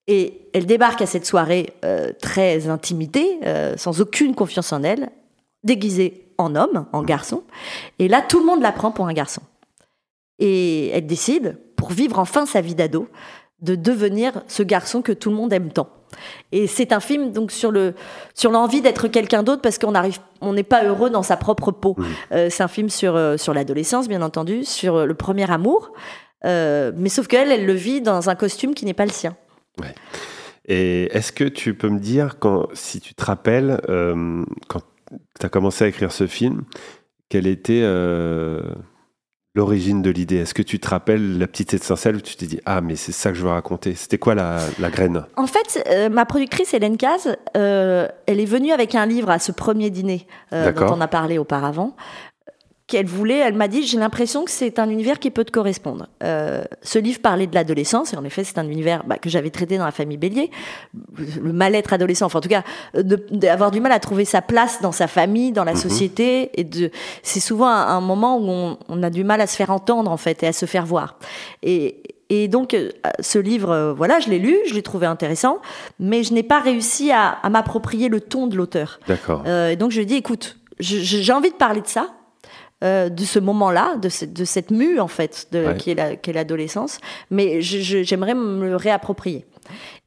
[0.08, 5.10] Et elle débarque à cette soirée euh, très intimidée, euh, sans aucune confiance en elle,
[5.64, 7.44] déguisée en homme, en garçon.
[8.00, 9.42] Et là, tout le monde la prend pour un garçon.
[10.40, 13.08] Et elle décide, pour vivre enfin sa vie d'ado,
[13.62, 15.90] de devenir ce garçon que tout le monde aime tant.
[16.52, 17.94] Et c'est un film donc sur le
[18.34, 21.72] sur l'envie d'être quelqu'un d'autre parce qu'on arrive on n'est pas heureux dans sa propre
[21.72, 21.96] peau.
[22.32, 25.92] Euh, c'est un film sur euh, sur l'adolescence bien entendu, sur euh, le premier amour,
[26.46, 29.36] Euh, mais sauf qu'elle elle le vit dans un costume qui n'est pas le sien.
[30.68, 34.82] Et est-ce que tu peux me dire, quand, si tu te rappelles, euh, quand
[35.40, 36.64] tu as commencé à écrire ce film,
[37.30, 37.84] quelle était
[39.56, 40.38] l'origine de l'idée.
[40.38, 43.14] Est-ce que tu te rappelles la petite étincelle où tu t'es dit Ah, mais c'est
[43.14, 43.96] ça que je veux raconter.
[43.96, 45.26] C'était quoi la, la graine?
[45.38, 49.40] En fait, euh, ma productrice Hélène Caz, euh, elle est venue avec un livre à
[49.40, 51.96] ce premier dîner euh, dont on a parlé auparavant.
[52.88, 56.08] Qu'elle voulait, elle m'a dit, j'ai l'impression que c'est un univers qui peut te correspondre.
[56.22, 59.50] Euh, ce livre parlait de l'adolescence, et en effet, c'est un univers bah, que j'avais
[59.50, 60.52] traité dans la famille Bélier,
[61.42, 62.64] le mal-être adolescent, enfin en tout cas,
[62.96, 65.80] euh, d'avoir du mal à trouver sa place dans sa famille, dans la Mhm.
[65.80, 66.92] société, et de,
[67.24, 70.12] c'est souvent un, un moment où on, on a du mal à se faire entendre
[70.12, 71.18] en fait et à se faire voir.
[71.64, 75.58] Et, et donc, euh, ce livre, euh, voilà, je l'ai lu, je l'ai trouvé intéressant,
[76.00, 79.00] mais je n'ai pas réussi à, à m'approprier le ton de l'auteur.
[79.08, 79.42] D'accord.
[79.48, 82.10] Euh, et donc, je lui ai dit, écoute, j'ai envie de parler de ça,
[82.84, 85.78] euh, de ce moment-là, de, cette- de cette mue, en fait, de, Ouais.
[85.78, 87.00] qui est la- l'adolescence,
[87.32, 89.46] mais j'aimerais me le réapproprier.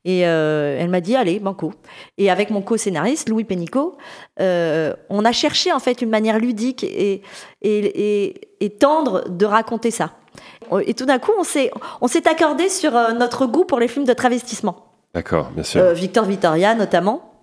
[0.05, 1.73] Et euh, elle m'a dit, allez, banco.
[2.19, 3.97] Et avec mon co-scénariste, Louis Pénicaud,
[4.41, 7.23] euh, on a cherché, en fait, une manière ludique et,
[7.63, 7.79] et,
[8.23, 10.13] et, et tendre de raconter ça.
[10.87, 14.05] Et tout d'un coup, on s'est on s'est accordé sur notre goût pour les films
[14.05, 14.87] de travestissement.
[15.15, 15.83] D'accord, bien sûr.
[15.95, 17.38] Victor Vittoria notamment.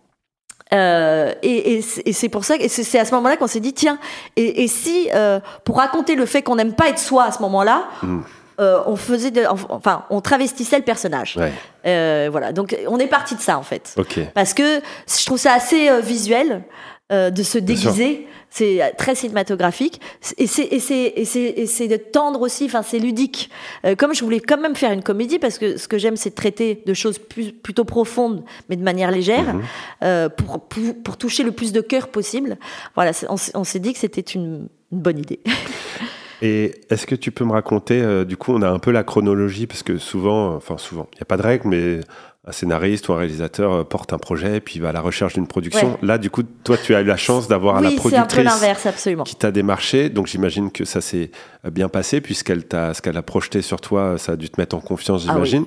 [0.73, 3.59] Euh, et et c'est et c'est pour ça, et c'est à ce moment-là qu'on s'est
[3.59, 3.99] dit tiens,
[4.35, 7.39] et, et si euh, pour raconter le fait qu'on n'aime pas être soi à ce
[7.43, 8.21] moment-là, Mm.
[8.59, 11.37] euh, on faisait, de- enfin, on travestissait le personnage.
[11.37, 11.53] Ouais,
[11.85, 14.21] Euh, voilà, donc on est parti de ça en fait, ok.
[14.33, 16.63] parce que je trouve ça assez euh, visuel
[17.11, 18.27] euh, de se déguiser.
[18.57, 19.99] C'est euh, très cinématographique
[20.37, 22.63] et c'est et c'est et c'est et c'est de tendre aussi.
[22.65, 23.49] Enfin, c'est ludique.
[23.85, 26.29] Euh, comme je voulais quand même faire une comédie parce que ce que j'aime, c'est
[26.29, 29.61] de traiter de choses plus, plutôt profondes, mais de manière légère, Mhm.
[30.03, 32.57] euh, pour, pour pour toucher le plus de cœur possible.
[32.95, 35.41] Voilà, on, s'est dit que c'était une, une bonne idée.
[36.41, 39.03] Et est-ce que tu peux me raconter, euh, du coup, on a un peu la
[39.03, 41.99] chronologie, parce que souvent, enfin souvent, il n'y a pas de règle, mais
[42.47, 45.33] un scénariste ou un réalisateur euh, porte un projet et puis va à la recherche
[45.33, 45.93] d'une production.
[45.93, 45.97] Ouais.
[46.07, 48.85] Là, du coup, toi, tu as eu la chance d'avoir la Oui, peu productrice l'inverse,
[48.85, 49.23] absolument.
[49.23, 50.09] qui t'a démarché.
[50.09, 51.31] Donc, j'imagine que ça s'est
[51.71, 54.75] bien passé puisqu'elle t'a, ce qu'elle a projeté sur toi, ça a dû te mettre
[54.75, 55.45] en confiance, Ah oui.
[55.47, 55.65] j'imagine.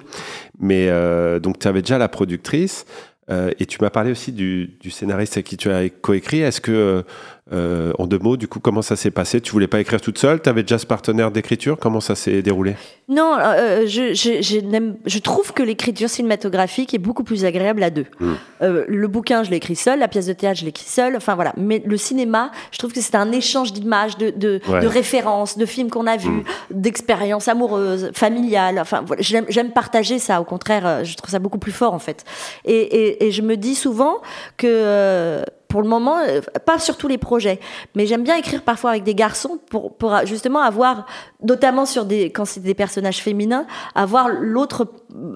[0.60, 2.84] Mais euh, donc, tu avais déjà la productrice.
[3.30, 6.40] euh, et tu m'as parlé aussi du, du scénariste avec qui tu as coécrit.
[6.40, 7.04] Est-ce que,
[7.52, 9.40] euh, euh, en deux mots, du coup, comment ça s'est passé?
[9.40, 10.40] Tu voulais pas écrire toute seule?
[10.40, 11.76] Tu avais déjà ce partenaire d'écriture?
[11.78, 12.76] Comment ça s'est déroulé?
[13.08, 17.82] Non, euh, je, je, je, n'aime- je trouve que l'écriture cinématographique est beaucoup plus agréable
[17.82, 18.06] à deux.
[18.20, 18.32] Mm.
[18.62, 21.16] Euh, le bouquin, je l'ai écrit seul, la pièce de théâtre, je l'ai écrit seul,
[21.16, 21.52] enfin voilà.
[21.56, 24.80] Mais le cinéma, je trouve que c'est un échange d'images, de, de, Ouais.
[24.80, 26.42] de références, de films qu'on a vus, Mm.
[26.70, 28.78] d'expériences amoureuses, familiales.
[28.78, 31.98] Enfin, voilà, j'aime, partager ça, au contraire, euh, je trouve ça beaucoup plus fort en
[31.98, 32.24] fait.
[32.64, 34.18] Et, et, et je me dis souvent
[34.56, 35.42] que.
[35.68, 37.60] Pour le moment, euh, pas sur tous les projets,
[37.94, 41.04] mais j'aime bien écrire parfois avec des garçons pour, pour euh, justement avoir,
[41.42, 44.86] notamment sur des, quand c'est des personnages féminins, avoir l'autre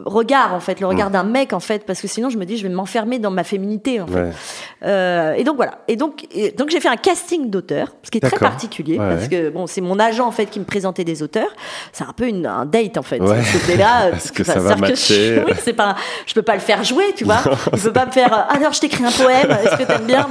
[0.07, 2.57] regard en fait, le regard d'un mec en fait, parce que sinon je me dis
[2.57, 4.33] je vais m'enfermer dans ma féminité en fait.
[4.85, 5.79] Euh, et donc voilà.
[5.89, 9.09] Et donc, et donc j'ai fait un casting d'auteurs, ce qui est très particulier Ouais,
[9.17, 11.51] parce que bon, c'est mon agent en fait qui me présentait des auteurs.
[11.93, 13.21] C'est un peu une, un date en fait.
[13.21, 13.41] Ouais.
[13.77, 14.11] Là.
[14.35, 15.91] que ça va que je, oui, c'est pas.
[15.91, 17.41] un- je peux pas le faire jouer, tu vois.
[17.73, 18.33] Il peut pas me faire.
[18.51, 19.51] Alors je t'écris un poème.
[19.51, 20.22] Est-ce que t'aimes bien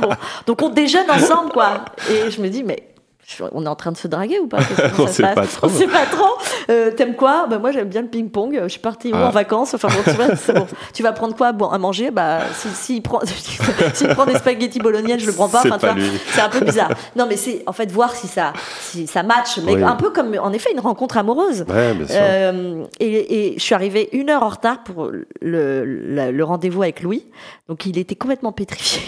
[0.46, 1.86] Donc on déjeune ensemble quoi.
[2.10, 2.91] Et je me dis mais.
[3.38, 4.60] Je- On est en train de se draguer ou pas?
[5.00, 5.68] On sait pas trop.
[5.68, 6.38] On sait pas trop.
[6.70, 7.48] Euh, T'aimes quoi?
[7.50, 8.60] Bah, Moi, j'aime bien le ping-pong.
[8.64, 9.28] Je suis partie où Ah.
[9.28, 9.74] en vacances.
[9.74, 10.68] Enfin, bon, tu vois, bon.
[10.94, 11.52] Tu vas prendre quoi?
[11.52, 12.12] Bon, à manger?
[12.12, 13.20] Bah, S'il si, s'il prend,
[13.94, 15.62] s'il prend des spaghettis bolognaises, je le prends pas.
[15.62, 16.92] C'est Enfin, pas un peu bizarre.
[17.16, 19.58] Non, mais c'est en fait voir si ça, si ça match.
[19.66, 19.84] Mais Oui.
[19.84, 21.66] un peu comme, en effet, une rencontre amoureuse.
[21.70, 22.16] Ouais, bien sûr.
[22.20, 26.82] Euh, et, et je suis arrivée une heure en retard pour le, le- le rendez-vous
[26.84, 27.26] avec Louis.
[27.70, 29.02] Donc il était complètement pétrifié.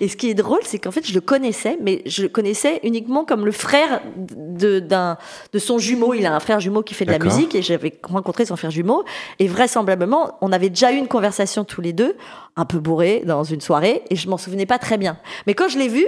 [0.00, 2.80] Et ce qui est drôle, c'est qu'en fait, je le connaissais, mais je le connaissais
[2.82, 5.18] uniquement comme le frère de, d'un,
[5.52, 6.14] de son jumeau.
[6.14, 8.70] Il a un frère jumeau qui fait de la musique et j'avais rencontré son frère
[8.70, 9.04] jumeau.
[9.38, 12.16] Et vraisemblablement, on avait déjà eu une conversation tous les deux,
[12.56, 15.18] un peu bourrés, dans une soirée, et je m'en souvenais pas très bien.
[15.46, 16.04] Mais quand je l'ai vu,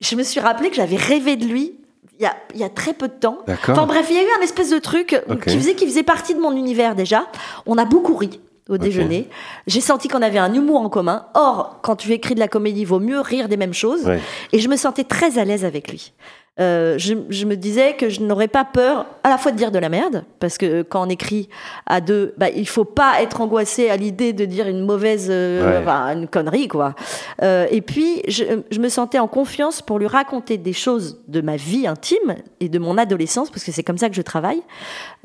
[0.00, 1.74] je me suis rappelé que j'avais rêvé de lui.
[2.18, 3.38] Il y, a, il y a très peu de temps.
[3.46, 3.76] D'accord.
[3.76, 6.34] Enfin bref, il y a eu un espèce de truc qui faisait qu'il faisait partie
[6.34, 7.26] de mon univers déjà.
[7.66, 9.28] On a beaucoup ri au déjeuner.
[9.66, 11.26] J'ai senti qu'on avait un humour en commun.
[11.34, 14.04] Or, quand tu écris de la comédie, il vaut mieux rire des mêmes choses.
[14.04, 14.20] Ouais.
[14.52, 16.12] Et je me sentais très à l'aise avec lui.
[16.60, 19.72] Euh, je, je me disais que je n'aurais pas peur à la fois de dire
[19.72, 21.48] de la merde, parce que quand on écrit
[21.86, 25.72] à deux, bah, il faut pas être angoissé à l'idée de dire une mauvaise, euh,
[25.78, 25.82] Ouais.
[25.82, 26.94] enfin, une connerie, quoi.
[27.42, 31.40] Euh, et puis, je, je me sentais en confiance pour lui raconter des choses de
[31.40, 34.62] ma vie intime et de mon adolescence, parce que c'est comme ça que je travaille.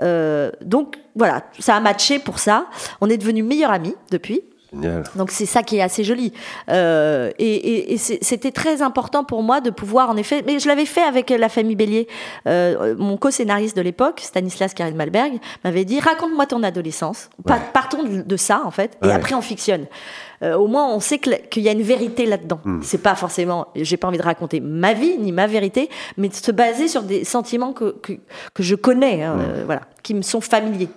[0.01, 2.65] Euh, donc, voilà, ça a matché pour ça.
[3.01, 4.41] On est devenus meilleurs amis depuis.
[4.71, 5.03] Génial.
[5.15, 6.31] Donc c'est ça qui est assez joli.
[6.69, 10.59] Euh, et et- et c'est- c'était très important pour moi de pouvoir, en effet, mais
[10.59, 12.07] je l'avais fait avec la famille Bélier.
[12.47, 17.29] Euh, mon co-scénariste de l'époque, Stanislas Karin Malberg, m'avait dit raconte-moi ton adolescence.
[17.47, 17.55] Ouais.
[17.73, 19.11] Partons de, de ça en fait, et Ouais.
[19.13, 19.85] après on fictionne.
[20.41, 22.61] Euh, au moins on sait qu'il y a une vérité là-dedans.
[22.63, 22.81] Hmm.
[22.81, 26.33] C'est pas forcément, j'ai pas envie de raconter ma vie ni ma vérité, mais de
[26.33, 28.13] se baser sur des sentiments que que,
[28.53, 29.41] que je connais, hein, Hmm.
[29.41, 30.89] euh, voilà, qui me sont familiers.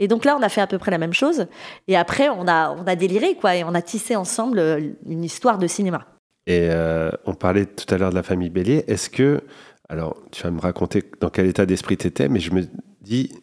[0.00, 1.46] Et donc là, on a fait à peu près la même chose.
[1.86, 5.22] Et après, on a, on a déliré, quoi, et on a tissé ensemble euh, une
[5.22, 6.06] histoire de cinéma.
[6.46, 8.84] Et euh, on parlait tout à l'heure de la famille Bélier.
[8.88, 9.42] Est-ce que,
[9.88, 12.62] alors tu vas me raconter dans quel état d'esprit tu étais, mais je me
[13.00, 13.40] dis, tu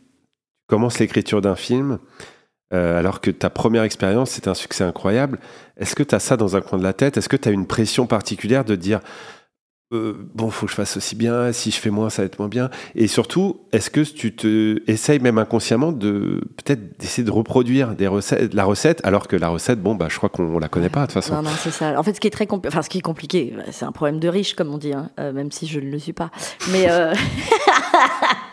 [0.67, 1.99] commences l'écriture d'un film,
[2.73, 5.39] euh, alors que ta première expérience, c'est un succès incroyable.
[5.77, 7.17] Est-ce que tu as ça dans un coin de la tête?
[7.17, 8.99] Est-ce que tu as une pression particulière de dire,
[9.93, 12.39] euh, bon, faut que je fasse aussi bien, si je fais moins, ça va être
[12.39, 12.69] moins bien?
[12.95, 18.07] Et surtout, est-ce que tu te essayes même inconsciemment de peut-être d'essayer de reproduire des
[18.07, 21.01] recettes, la recette, alors que la recette, bon, bah, je crois qu'on la connaît pas
[21.01, 21.33] de toute façon.
[21.35, 21.99] Non, non, c'est ça.
[21.99, 24.19] En fait, ce qui est très compli- enfin, ce qui est compliqué, c'est un problème
[24.19, 26.31] de riche, comme on dit, hein, euh, même si je ne le suis pas.
[26.71, 26.87] Mais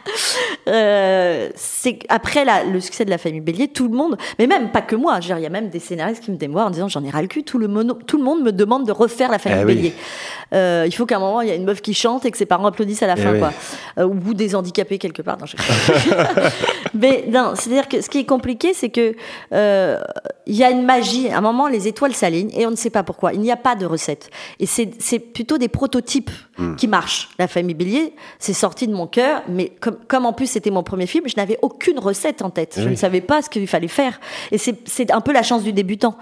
[0.69, 4.71] euh, c'est après la- le succès de la famille Bélier, tout le monde, mais même
[4.71, 7.03] pas que moi, il y a même des scénaristes qui me démoient en disant j'en
[7.05, 9.39] ai ras le cul, tout le, mono- tout le monde me demande de refaire la
[9.39, 9.75] famille Eh oui.
[9.75, 9.95] Bélier.
[10.55, 12.39] Euh, il faut qu'à un moment, il y a une meuf qui chante et que
[12.39, 13.39] ses parents applaudissent à la Eh fin, oui.
[13.39, 13.53] quoi.
[13.99, 15.39] Euh, ou des handicapés quelque part.
[15.39, 15.57] Non, je-
[16.95, 19.15] mais non, c'est-à-dire que ce qui est compliqué, c'est que
[20.47, 21.29] il y a une magie.
[21.29, 23.33] À un moment, les étoiles s'alignent et on ne sait pas pourquoi.
[23.35, 24.31] Il n'y a pas de recette.
[24.61, 26.31] Et c'est plutôt des prototypes
[26.77, 27.29] qui marchent.
[27.39, 30.83] La famille Bélier, c'est sorti de mon cœur, mais comme, comme en plus c'était mon
[30.83, 32.75] premier film, je n'avais aucune recette en tête.
[32.83, 34.21] Je ne savais pas ce qu'il fallait faire.
[34.51, 36.17] Et c'est un peu la chance du débutant.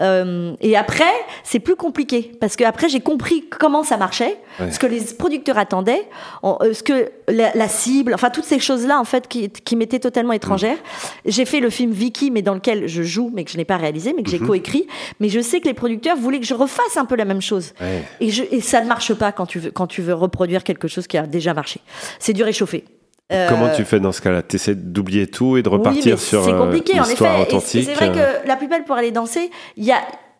[0.00, 1.04] Euh, et après,
[1.44, 4.70] c'est plus compliqué parce que après j'ai compris comment ça marchait, Ouais.
[4.70, 6.06] ce que les producteurs attendaient,
[6.42, 9.76] en- euh, ce que la, la cible, enfin toutes ces choses-là en fait qui, qui
[9.76, 10.76] m'étaient totalement étrangères.
[11.24, 13.78] J'ai fait le film Vicky, mais dans lequel je joue, mais que je n'ai pas
[13.78, 14.86] réalisé, mais que j'ai coécrit.
[15.20, 17.72] Mais je sais que les producteurs voulaient que je refasse un peu la même chose.
[17.80, 18.02] Ouais.
[18.20, 20.62] Et, je, et ça ne marche pas quand tu veux, quand quand tu veux reproduire
[20.62, 21.80] quelque chose qui a déjà marché.
[22.20, 22.84] C'est du réchauffé.
[23.32, 24.42] Euh, Comment tu fais dans ce cas-là?
[24.42, 27.40] Tu essaies d'oublier tout et de oui, repartir mais sur c'est euh, compliqué en l'histoire
[27.40, 27.58] effet.
[27.60, 29.98] C'est vrai euh, que la plus belle pour aller danser, il y a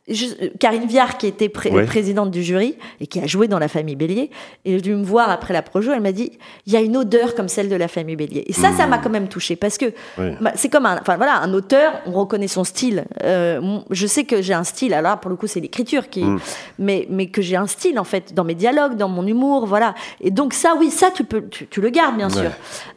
[0.08, 1.84] je- Karine Viard qui était pré- Ouais.
[1.84, 4.30] présidente du jury et qui a joué dans la famille Bélier
[4.64, 6.32] et je dû me voir après la projo elle m'a dit
[6.66, 8.98] il y a une odeur comme celle de la famille Bélier et ça ça m'a
[8.98, 9.92] quand même touché parce que
[10.40, 14.24] bah, c'est comme un enfin voilà un auteur on reconnaît son style Euh, je sais
[14.24, 16.38] que j'ai un style alors pour le coup c'est l'écriture qui Mm.
[16.80, 19.94] mais mais que j'ai un style en fait dans mes dialogues dans mon humour voilà
[20.20, 22.40] et donc ça oui ça tu peux tu, tu le gardes bien Ouais.
[22.42, 22.50] sûr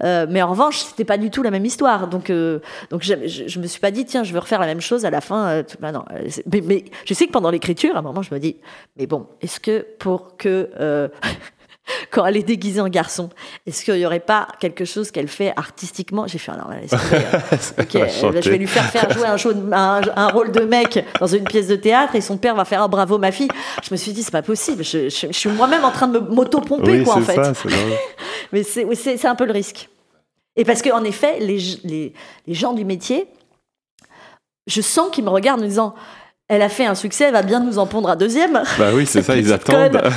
[0.04, 2.08] euh, mais en revanche, c'était pas du tout la même histoire.
[2.08, 4.66] Donc, euh, donc je, je, je me suis pas dit, tiens, je veux refaire la
[4.68, 5.48] même chose à la fin.
[5.48, 6.28] euh, bah non, euh,
[6.68, 8.56] mais je sais que pendant l'écriture, à un moment, je me dis,
[8.98, 10.70] mais bon, est-ce que pour que.
[10.80, 11.08] euh,
[12.10, 13.30] Quand elle est déguisée en garçon,
[13.68, 16.26] est-ce qu'il n'y aurait pas quelque chose qu'elle fait artistiquement?
[16.26, 17.04] J'ai fait, ah non, laisse tomber,
[18.02, 18.42] euh, euh, chanter.
[18.42, 21.28] je vais lui faire faire jouer un, show de- un, un rôle de mec dans
[21.28, 23.50] une pièce de théâtre et son père va faire un bravo ma fille.
[23.84, 24.84] Je me suis dit, c'est pas possible.
[24.84, 27.54] Je, je- je suis moi-même en train de me- m'auto-pomper, Oui, quoi, en c'est fait.
[27.54, 27.54] ça.
[28.52, 29.88] Mais c'est un peu le risque.
[30.56, 32.14] Et parce qu'en effet, les, les,
[32.48, 33.28] les gens du métier,
[34.66, 35.94] je sens qu'ils me regardent en me disant
[36.48, 38.62] Elle a fait un succès, elle va bien nous en pondre un deuxième.
[38.78, 40.00] Bah oui, c'est ça, ils attendent.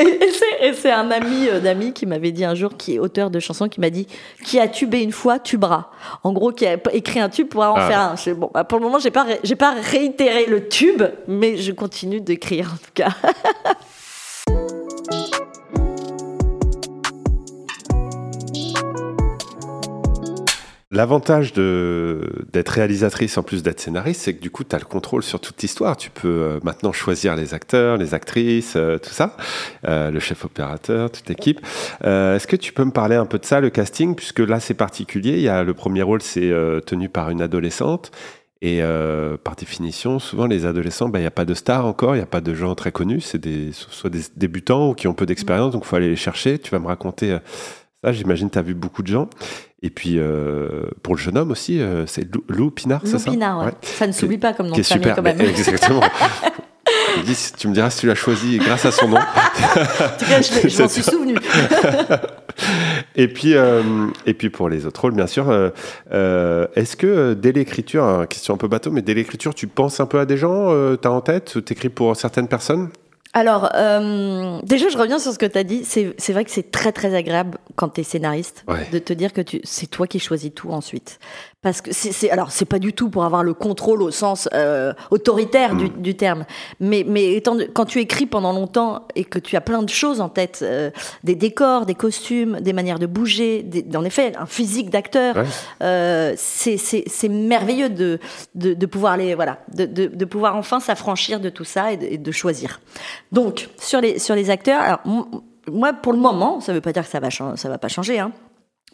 [0.00, 3.40] Et, c'est- un ami euh, d'ami qui m'avait dit un jour, qui est auteur de
[3.40, 4.06] chansons, qui m'a dit
[4.44, 5.90] Qui a tubé une fois, tubera.
[6.24, 7.88] En gros, qui a écrit un tube pourra en Ah.
[7.88, 8.16] faire un.
[8.16, 11.72] Je- bon, bah, pour le moment, j'ai pas, ré- pas réitéré le tube, mais je
[11.72, 13.08] continue d'écrire en tout cas.
[20.90, 24.86] L'avantage de- d'être réalisatrice en plus d'être scénariste, c'est que du coup, tu as le
[24.86, 25.98] contrôle sur toute l'histoire.
[25.98, 29.36] Tu peux euh, maintenant choisir les acteurs, les actrices, euh, tout ça,
[29.86, 31.60] Euh, le chef opérateur, toute l'équipe.
[32.02, 34.72] Est-ce que tu peux me parler un peu de ça, le casting, puisque là, c'est
[34.74, 35.32] particulier.
[35.34, 36.50] Il y a le premier rôle, c'est
[36.86, 38.10] tenu par une adolescente.
[38.62, 38.80] Et
[39.44, 42.24] par définition, souvent les adolescents, ben, il n'y a pas de stars encore, il n'y
[42.24, 45.26] a pas de gens très connus, c'est des, soit des débutants ou qui ont peu
[45.26, 46.58] d'expérience, donc il faut aller les chercher.
[46.58, 47.38] Tu vas me raconter
[48.02, 49.28] ça, j'imagine tu as vu beaucoup de gens.
[49.82, 53.30] Et puis euh, pour le jeune homme aussi, euh, c'est Lou, Lou Pinard, c'est ça?
[53.30, 53.72] Ouais.
[53.82, 55.36] Ça ne s'oublie pas comme nom de famille super, quand même.
[55.38, 56.02] mais exactement.
[57.24, 59.16] Dis, tu me diras si tu l'as choisi grâce à son nom.
[59.18, 61.36] En tout cas, je, je m'en suis souvenu.
[63.16, 63.82] Et puis, euh,
[64.26, 65.70] et puis pour les autres rôles, bien sûr, euh,
[66.12, 69.66] euh, est-ce que euh, dès l'écriture, hein, question un peu bateau, mais dès l'écriture, tu
[69.66, 72.88] penses un peu à des gens, euh, t'as en tête, ou t'écris pour certaines personnes?
[73.34, 75.84] Alors, euh, déjà, je reviens sur ce que tu as dit.
[75.84, 78.86] C'est vrai que c'est très, très agréable quand tu es scénariste Ouais.
[78.90, 81.18] de te dire que tu- c'est toi qui choisis tout ensuite.
[81.60, 84.92] Parce que c'est, alors, c'est pas du tout pour avoir le contrôle au sens euh,
[85.10, 86.44] autoritaire du, du terme.
[86.78, 89.88] Mais, mais étant, de- quand tu écris pendant longtemps et que tu as plein de
[89.88, 90.92] choses en tête, euh,
[91.24, 95.44] des décors, des costumes, des manières de bouger, des- en effet, un physique d'acteur, Ouais.
[95.82, 96.76] euh, c'est,
[97.28, 98.20] merveilleux de,
[98.54, 102.04] de, de pouvoir les, voilà, de, de, pouvoir enfin s'affranchir de tout ça et de,
[102.06, 102.80] et de choisir.
[103.32, 105.00] Donc, sur les, sur les acteurs, alors,
[105.70, 108.20] moi, pour le moment, ça veut pas dire que ça va, ça va pas changer,
[108.20, 108.30] hein.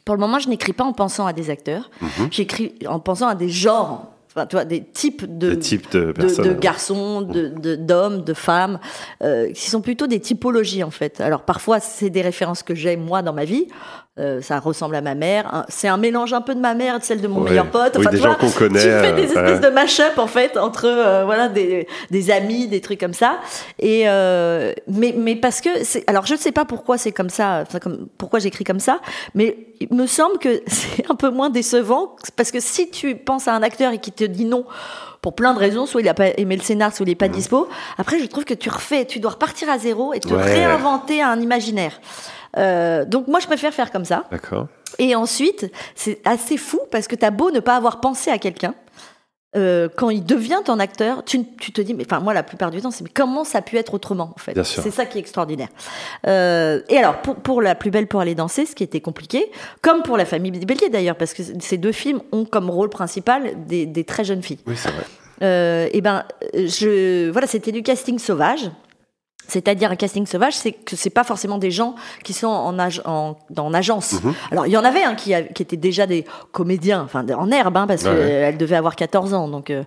[0.05, 1.91] Pour le moment, je n'écris pas en pensant à des acteurs.
[2.01, 2.29] Mhm.
[2.31, 6.07] J'écris en pensant à des genres, enfin, tu vois, des types de, Des types de
[6.07, 6.45] de, personnes.
[6.49, 8.79] de garçons, de- d'hommes, de, femmes,
[9.23, 11.21] euh, qui sont plutôt des typologies en fait.
[11.21, 13.69] Alors parfois c'est des références que j'ai moi dans ma vie.
[14.17, 15.65] Euh, ça ressemble à ma mère.
[15.69, 17.51] C'est un mélange un peu de ma mère et de celle de mon Ouais.
[17.51, 17.97] meilleur pote.
[17.99, 19.69] Oui, des tu gens qu'on connaît, Tu fais euh, des espèces ouais.
[19.71, 23.41] de mash-up en fait entre euh, voilà des, des amis, des trucs comme ça.
[23.81, 25.69] Et euh, mais mais parce que
[26.09, 29.01] alors je ne sais pas pourquoi c'est comme ça, enfin, comme pourquoi j'écris comme ça,
[29.35, 33.49] mais il me semble que c'est un peu moins décevant parce que si tu penses
[33.49, 34.65] à un acteur et qui te dit non
[35.23, 37.29] pour plein de raisons, soit il n'a pas aimé le scénar, soit il n'est pas
[37.29, 37.67] dispo.
[37.97, 40.43] Après, je trouve que tu refais, tu dois repartir à zéro et te Ouais.
[40.43, 41.99] réinventer un imaginaire.
[42.59, 44.25] Euh, donc moi, je préfère faire comme ça.
[44.31, 44.67] D'accord.
[44.99, 48.75] Et ensuite, c'est assez fou parce que t'as beau ne pas avoir pensé à quelqu'un.
[49.57, 52.71] Euh, quand il devient ton acteur, tu, tu te dis, mais enfin moi la plupart
[52.71, 54.61] du temps, c'est mais comment ça a pu être autrement en fait?
[54.63, 55.69] C'est ça qui est extraordinaire.
[56.27, 59.51] Euh, et alors pour, pour la plus belle pour aller danser, ce qui était compliqué,
[59.83, 63.55] comme pour la famille Bélier d'ailleurs, parce que ces deux films ont comme rôle principal
[63.67, 64.61] des, des très jeunes filles.
[64.67, 65.05] Oui, c'est vrai.
[65.43, 68.71] Euh, et ben, je voilà, c'était du casting sauvage.
[69.55, 73.01] C'est-à-dire un casting sauvage, c'est que c'est pas forcément des gens qui sont en, ag-
[73.07, 74.13] en, en agence.
[74.23, 74.35] Mhm.
[74.51, 77.87] Alors il y en avait un qui, étaient déjà des comédiens, enfin en herbe, hein,
[77.87, 78.17] parce Ouais, ouais.
[78.19, 79.49] qu'elle devait avoir 14 ans.
[79.49, 79.85] Donc, euh,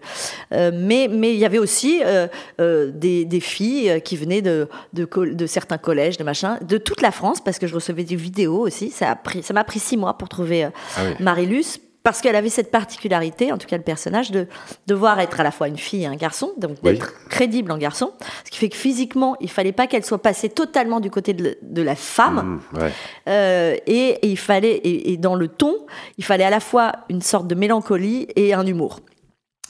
[0.53, 2.27] euh, mais mais il y avait aussi euh,
[2.60, 6.77] euh, des, des filles euh, qui venaient de, de, de certains collèges, de machin, de
[6.77, 8.89] toute la France, parce que je recevais des vidéos aussi.
[8.89, 10.69] Ça a pris, ça m'a pris six mois pour trouver Ah
[11.06, 11.12] oui.
[11.19, 14.47] Marilus parce qu'elle avait cette particularité, en tout cas le personnage, de
[14.87, 16.93] devoir être à la fois une fille et un garçon, donc Oui.
[16.93, 18.13] d'être crédible en garçon,
[18.45, 21.58] ce qui fait que physiquement, il fallait pas qu'elle soit passée totalement du côté de,
[21.62, 22.91] de la femme, Mmh, ouais.
[23.27, 25.75] euh, et, et il fallait, et, et dans le ton,
[26.17, 29.01] il fallait à la fois une sorte de mélancolie et un humour.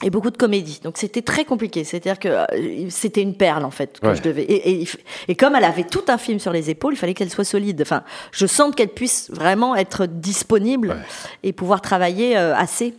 [0.02, 0.80] Et beaucoup de comédie.
[0.84, 1.82] Donc c'était très compliqué.
[1.84, 4.14] C'est-à-dire que euh, c'était une perle en fait que Ouais.
[4.16, 4.44] je devais.
[4.44, 7.82] Et, comme elle avait tout un film sur les épaules, il fallait qu'elle soit solide.
[7.82, 10.96] Enfin, je sens qu'elle puisse vraiment être disponible Ouais.
[11.42, 12.94] et pouvoir travailler euh, assez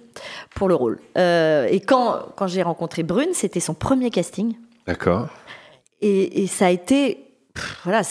[0.56, 1.00] pour le rôle.
[1.18, 4.56] Euh, et quand quand j'ai rencontré Brune, c'était son premier casting.
[4.86, 5.28] D'accord.
[6.02, 7.26] Et, et ça a été.
[7.84, 8.02] Voilà,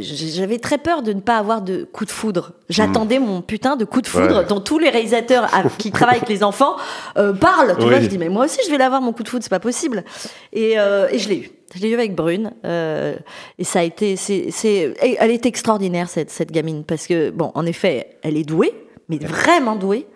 [0.00, 2.52] j'avais très peur de ne pas avoir de coup de foudre.
[2.68, 4.38] J'attendais mon putain de coup de foudre Hmm.
[4.38, 4.44] Ouais.
[4.46, 6.76] dont tous les réalisateurs à- qui travaillent avec les enfants
[7.16, 7.74] euh, parlent.
[7.78, 7.88] Tu Oui.
[7.90, 9.60] vois, je dis, mais moi aussi, je vais l'avoir mon coup de foudre, c'est pas
[9.60, 10.04] possible.
[10.52, 11.50] Et, euh, et je l'ai eu.
[11.74, 12.52] Je l'ai eu avec Brune.
[12.64, 13.14] euh,
[13.58, 14.16] et ça a été.
[14.16, 16.84] c'est elle est extraordinaire, cette, cette gamine.
[16.84, 18.72] Parce que, bon, en effet, elle est douée,
[19.10, 20.06] mais vraiment douée.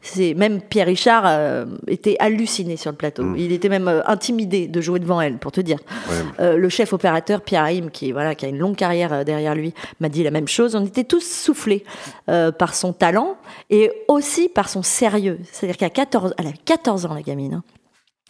[0.00, 3.24] C'est Même Pierre Richard euh, était halluciné sur le plateau.
[3.24, 3.36] Hmm.
[3.36, 5.78] Il était même euh, intimidé de jouer devant elle, pour te dire.
[6.08, 6.14] Ouais.
[6.40, 9.74] Euh, le chef opérateur Pierre Haïm, qui voilà, qui a une longue carrière derrière lui,
[10.00, 10.76] m'a dit la même chose.
[10.76, 11.84] On était tous soufflés
[12.26, 13.36] par son talent
[13.70, 15.40] et aussi par son sérieux.
[15.50, 17.54] C'est-à-dire qu'à 14, elle avait 14 ans la gamine.
[17.54, 17.62] hein.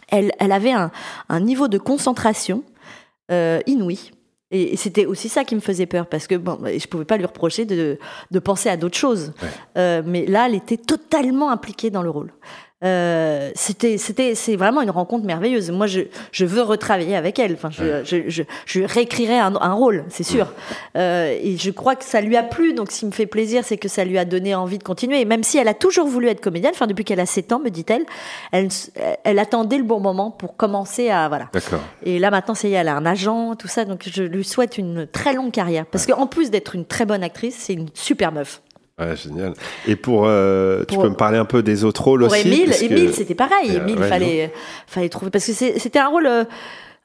[0.08, 0.90] Elle, elle avait un,
[1.28, 2.62] un niveau de concentration
[3.30, 4.10] inouï.
[4.50, 7.24] Et, c'était aussi ça qui me faisait peur parce que bon, je pouvais pas lui
[7.24, 7.98] reprocher de,
[8.30, 9.32] de penser à d'autres choses.
[9.42, 9.48] Ouais.
[9.78, 12.32] Euh, mais là, elle était totalement impliquée dans le rôle.
[12.84, 15.70] Euh, c'était, c'était, c'est vraiment une rencontre merveilleuse.
[15.70, 17.54] Moi, je, je veux retravailler avec elle.
[17.54, 20.52] Enfin, je, je, je, je réécrirai un, un rôle, c'est sûr.
[20.96, 22.74] Euh, et je crois que ça lui a plu.
[22.74, 25.20] Donc, ce qui me fait plaisir, c'est que ça lui a donné envie de continuer.
[25.20, 27.58] Et même si elle a toujours voulu être comédienne, enfin, depuis qu'elle a 7 ans,
[27.58, 28.04] me dit-elle,
[28.52, 28.68] elle,
[29.24, 31.48] elle attendait le bon moment pour commencer à, voilà.
[31.52, 31.80] D'accord.
[32.04, 33.84] Et là, maintenant, ça y est, elle a un agent, tout ça.
[33.84, 35.86] Donc, je lui souhaite une très longue carrière.
[35.86, 38.60] Parce qu'en plus d'être une très bonne actrice, c'est une super meuf.
[38.98, 39.54] Ouais, génial.
[39.88, 42.66] Et pour, euh, tu peux me parler un peu des autres rôles Pour aussi Émile,
[42.66, 43.74] parce que- Émile, c'était pareil.
[43.74, 44.52] Émile, ouais, fallait,
[44.86, 46.44] fallait trouver parce que c'était un rôle euh,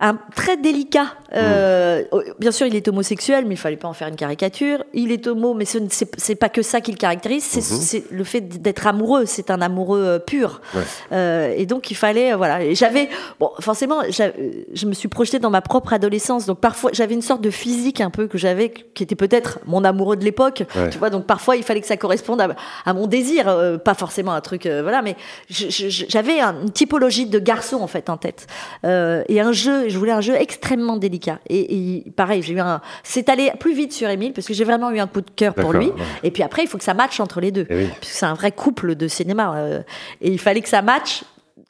[0.02, 1.08] un, très délicat.
[1.36, 4.84] Euh, oh, Bien sûr, il est homosexuel, mais il fallait pas en faire une caricature.
[4.94, 7.44] Il est homo, mais ce ne- c'est c'est pas que ça qui le caractérise.
[7.44, 9.26] C'est c'est le fait d'être amoureux.
[9.26, 10.62] C'est un amoureux euh, pur.
[10.74, 10.82] Ouais.
[11.12, 12.74] Euh, et donc, il fallait, euh, voilà.
[12.74, 14.32] J'avais, bon, forcément, euh,
[14.74, 16.46] je me suis projetée dans ma propre adolescence.
[16.46, 19.84] Donc, parfois, j'avais une sorte de physique un peu que j'avais, qui était peut-être mon
[19.84, 20.64] amoureux de l'époque.
[20.76, 20.90] Ouais.
[20.90, 22.48] Tu vois, donc parfois, il fallait que ça corresponde à,
[22.86, 25.16] à mon désir, euh, pas forcément un truc, voilà, mais
[25.50, 28.48] j'avais un- une typologie de garçon en fait en tête
[28.86, 29.89] Euh, et un jeu.
[29.90, 31.40] Je voulais un jeu extrêmement délicat.
[31.50, 32.82] Et, et pareil, j'ai eu un.
[33.04, 35.54] C'est allé plus vite sur Émile parce que j'ai vraiment eu un coup de cœur
[35.54, 35.88] pour lui.
[35.88, 35.94] ouais.
[36.24, 37.88] Et puis après, il faut que ça matche entre les deux, Eh oui.
[38.00, 39.56] puisque c'est un vrai couple de cinéma.
[39.56, 39.82] euh,
[40.22, 41.24] et il fallait que ça matche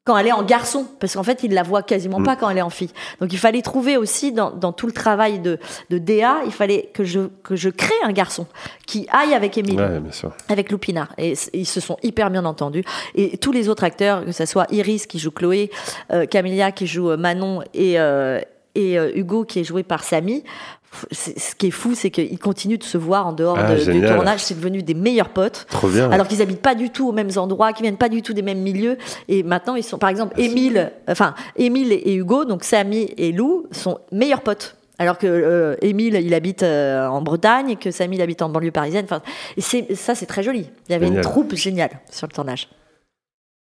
[0.10, 2.24] quand elle est en garçon, parce qu'en fait, il la voit quasiment Mm.
[2.24, 2.90] pas quand elle est en fille.
[3.22, 5.60] Donc, il fallait trouver aussi dans, dans tout le travail de,
[5.92, 8.48] de DA, il fallait que je, que je crée un garçon
[8.88, 10.32] qui aille avec Ouais, sûr.
[10.48, 11.10] avec Loupinard.
[11.20, 12.84] Et ils se sont hyper bien entendus.
[13.14, 15.70] Et tous les autres acteurs, que ce soit Iris qui joue Chloé,
[16.12, 18.40] euh, Camélia qui joue euh, Manon et, euh,
[18.74, 20.44] et euh, Hugo qui est joué par Samy.
[21.12, 24.02] Ce qui est fou, c'est qu'ils continuent de se voir en dehors Ah, de- du
[24.06, 24.40] tournage.
[24.42, 25.66] C'est devenu des meilleurs potes.
[25.70, 26.10] Trop bien.
[26.12, 28.42] Alors qu'ils habitent pas du tout aux mêmes endroits, qu'ils viennent pas du tout des
[28.42, 28.98] mêmes milieux.
[29.28, 33.68] Et maintenant, ils sont, par exemple, Émile, enfin, Émile et Hugo, donc Samy et Lou,
[33.72, 34.76] sont meilleurs potes.
[34.98, 38.50] Alors que euh, Émile, il habite euh, en Bretagne, et que Samy, il habite en
[38.50, 39.06] banlieue parisienne.
[39.06, 39.22] Enfin,
[39.56, 39.62] et
[39.96, 40.70] ça, c'est très joli.
[40.90, 41.24] Il y avait Génial.
[41.24, 42.68] une troupe géniale sur le tournage.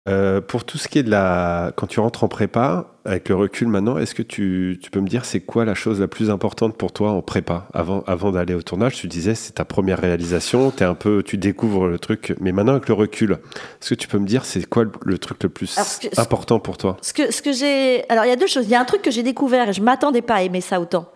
[0.09, 1.71] Euh, pour tout ce qui est de la.
[1.77, 5.07] Quand tu rentres en prépa, avec le recul maintenant, est-ce que tu, tu peux me
[5.07, 7.69] dire c'est quoi la chose la plus importante pour toi en prépa?
[7.73, 11.39] Avant, avant d'aller au tournage Tu disais c'est ta première réalisation, es un peu, tu
[11.39, 13.39] découvres le truc, mais maintenant avec le recul,
[13.81, 16.59] est-ce que tu peux me dire c'est quoi le, le truc le plus que- important
[16.59, 16.97] pour toi?
[17.01, 18.03] Ce que, ce que j'ai.
[18.11, 18.65] Alors, il y a deux choses.
[18.65, 20.81] Il y a un truc que j'ai découvert et je m'attendais pas à aimer ça
[20.81, 21.07] autant.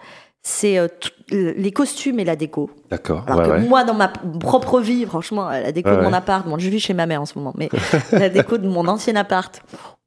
[0.49, 0.87] C'est euh,
[1.33, 2.71] les costumes et la déco.
[2.89, 3.25] D'accord.
[3.27, 3.61] Alors ouais, que ouais.
[3.69, 4.07] moi, dans ma
[4.39, 7.21] propre vie, franchement, la déco Ouais, de mon appart, bon, je vis chez ma mère
[7.21, 7.69] en ce moment, mais
[8.13, 9.61] la déco de mon ancien appart,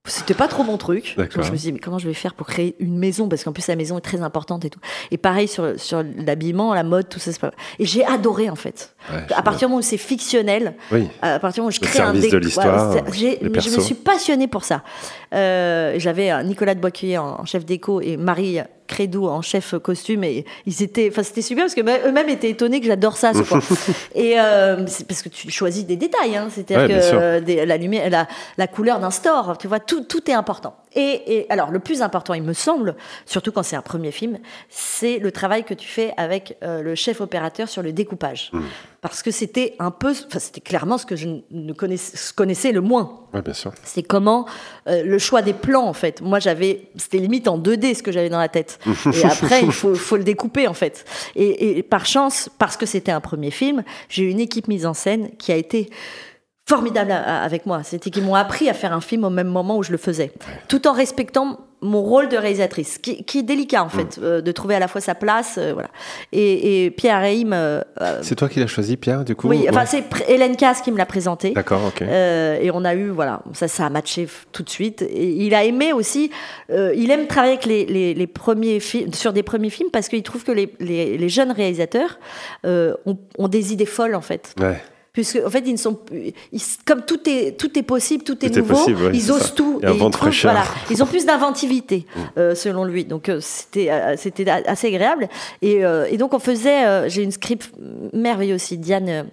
[0.05, 1.15] c'était pas trop mon truc.
[1.17, 1.35] D'accord.
[1.39, 3.27] Donc, je me suis dit, mais comment je vais faire pour créer une maison?
[3.27, 4.79] Parce qu'en plus, la maison est très importante et tout.
[5.11, 7.31] Et pareil sur, sur l'habillement, la mode, tout ça.
[7.37, 8.95] pas- Et j'ai adoré, en fait.
[9.35, 11.05] À partir du moment où c'est fictionnel, Oui.
[11.21, 13.93] à partir du moment où je crée un service déc- de l'histoire, je me suis
[13.95, 14.83] passionnée pour ça.
[15.35, 18.59] Euh, J'avais euh, Nicolas de Boiscuyer en en chef déco et Marie
[18.89, 22.49] Crédou en chef costume et ils étaient, enfin c'était super parce que même- eux-mêmes étaient
[22.49, 23.33] étonnés que j'adore ça.
[23.35, 23.59] ce quoi.
[24.15, 26.47] et euh, c'est parce que tu choisis des détails, hein.
[26.51, 28.27] c'est-à-dire Ouais, que des- la lumière, la,
[28.57, 30.75] la couleur d'un store, tu vois, tout, tout est important.
[30.95, 34.39] Et, et alors le plus important, il me semble, surtout quand c'est un premier film,
[34.69, 38.61] c'est le travail que tu fais avec euh, le chef opérateur sur le découpage, Mmh.
[39.01, 42.81] parce que c'était un peu, enfin c'était clairement ce que je ne connaissais, connaissais le
[42.81, 43.19] moins.
[43.33, 43.71] Ouais, bien sûr.
[43.83, 44.45] C'est comment
[44.87, 46.21] euh, le choix des plans en fait.
[46.21, 48.79] Moi j'avais, c'était limite en 2D ce que j'avais dans la tête.
[49.13, 51.05] Et après il faut, faut le découper en fait.
[51.35, 54.85] Et, et par chance, parce que c'était un premier film, j'ai eu une équipe mise
[54.85, 55.89] en scène qui a été
[56.69, 57.81] formidables à- avec moi.
[57.83, 60.31] C'était qu'ils m'ont appris à faire un film au même moment où je le faisais,
[60.67, 64.51] tout en respectant mon rôle de réalisatrice, qui, qui est délicat en fait, euh, de
[64.51, 65.87] trouver à la fois sa place, euh, voilà.
[66.33, 69.65] Et, et Pierre Haïm, euh, euh, C'est toi qui l'as choisi, Pierre, du coup oui,
[69.69, 69.85] enfin Ouais.
[69.85, 71.51] c'est Hélène Casse qui me l'a présenté.
[71.51, 72.01] D'accord, ok.
[72.01, 75.01] Et on a eu, voilà, ça, ça a matché tout de suite.
[75.03, 76.31] Et il a aimé aussi,
[76.69, 80.21] il aime travailler avec les, les, les premiers films, sur des premiers films parce qu'il
[80.21, 82.19] trouve que les, jeunes réalisateurs
[82.65, 84.53] ont, ont des idées folles en fait.
[84.59, 84.81] Ouais.
[85.11, 88.49] Puisque, en fait, ils ne sont ils- comme tout est, tout est possible, tout est
[88.49, 89.49] Tout est nouveau, possible, ouais, ils osent ça.
[89.55, 89.79] tout.
[89.81, 90.51] Et ils de trouvent- fraîcheur.
[90.51, 92.05] voilà, ils ont plus d'inventivité,
[92.37, 93.05] euh, selon lui.
[93.05, 95.27] Donc, euh, c'était, euh, c'était assez agréable.
[95.61, 97.71] Et, et donc, on faisait, j'ai une script
[98.13, 99.27] merveilleuse aussi, Diane.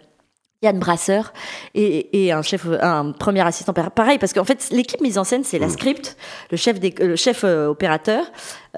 [0.62, 1.35] Yann Brasseur
[1.74, 5.45] et, et un chef, un premier assistant pareil parce qu'en fait l'équipe mise en scène
[5.45, 6.16] c'est la script,
[6.51, 8.24] le chef, des, le chef opérateur,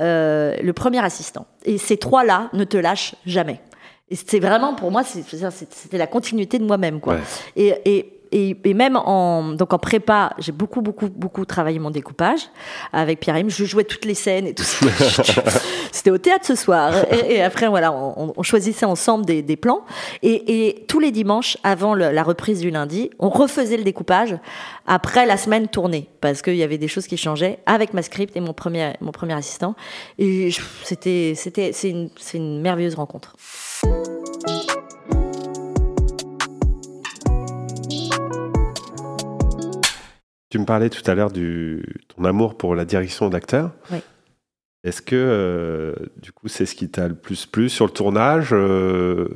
[0.00, 3.60] euh, le premier assistant et ces trois là ne te lâchent jamais.
[4.10, 7.14] Et c'est vraiment pour moi c'était la continuité de moi-même quoi.
[7.14, 7.20] Ouais.
[7.56, 11.90] Et, et, et, et même en donc en prépa, j'ai beaucoup beaucoup beaucoup travaillé mon
[11.90, 12.40] découpage
[12.92, 13.48] avec Pierre Im.
[13.48, 14.86] Je jouais toutes les scènes et tout ça.
[15.92, 16.92] C'était au théâtre ce soir.
[17.12, 19.82] Et, et après voilà, on, on choisissait ensemble des, des plans.
[20.22, 24.36] Et, et tous les dimanches avant le- la reprise du lundi, on refaisait le découpage
[24.86, 28.36] après la semaine tournée parce qu'il y avait des choses qui changeaient avec ma script
[28.36, 29.74] et mon premier mon premier assistant.
[30.18, 30.50] Et
[30.84, 33.34] c'était c'était c'est une c'est une merveilleuse rencontre.
[40.50, 41.82] Tu me parlais tout à l'heure du
[42.14, 43.72] ton amour pour la direction d'acteur.
[43.92, 43.98] Oui.
[44.84, 48.50] Est-ce que euh, du coup c'est ce qui t'a le plus plu sur le tournage
[48.52, 49.28] euh,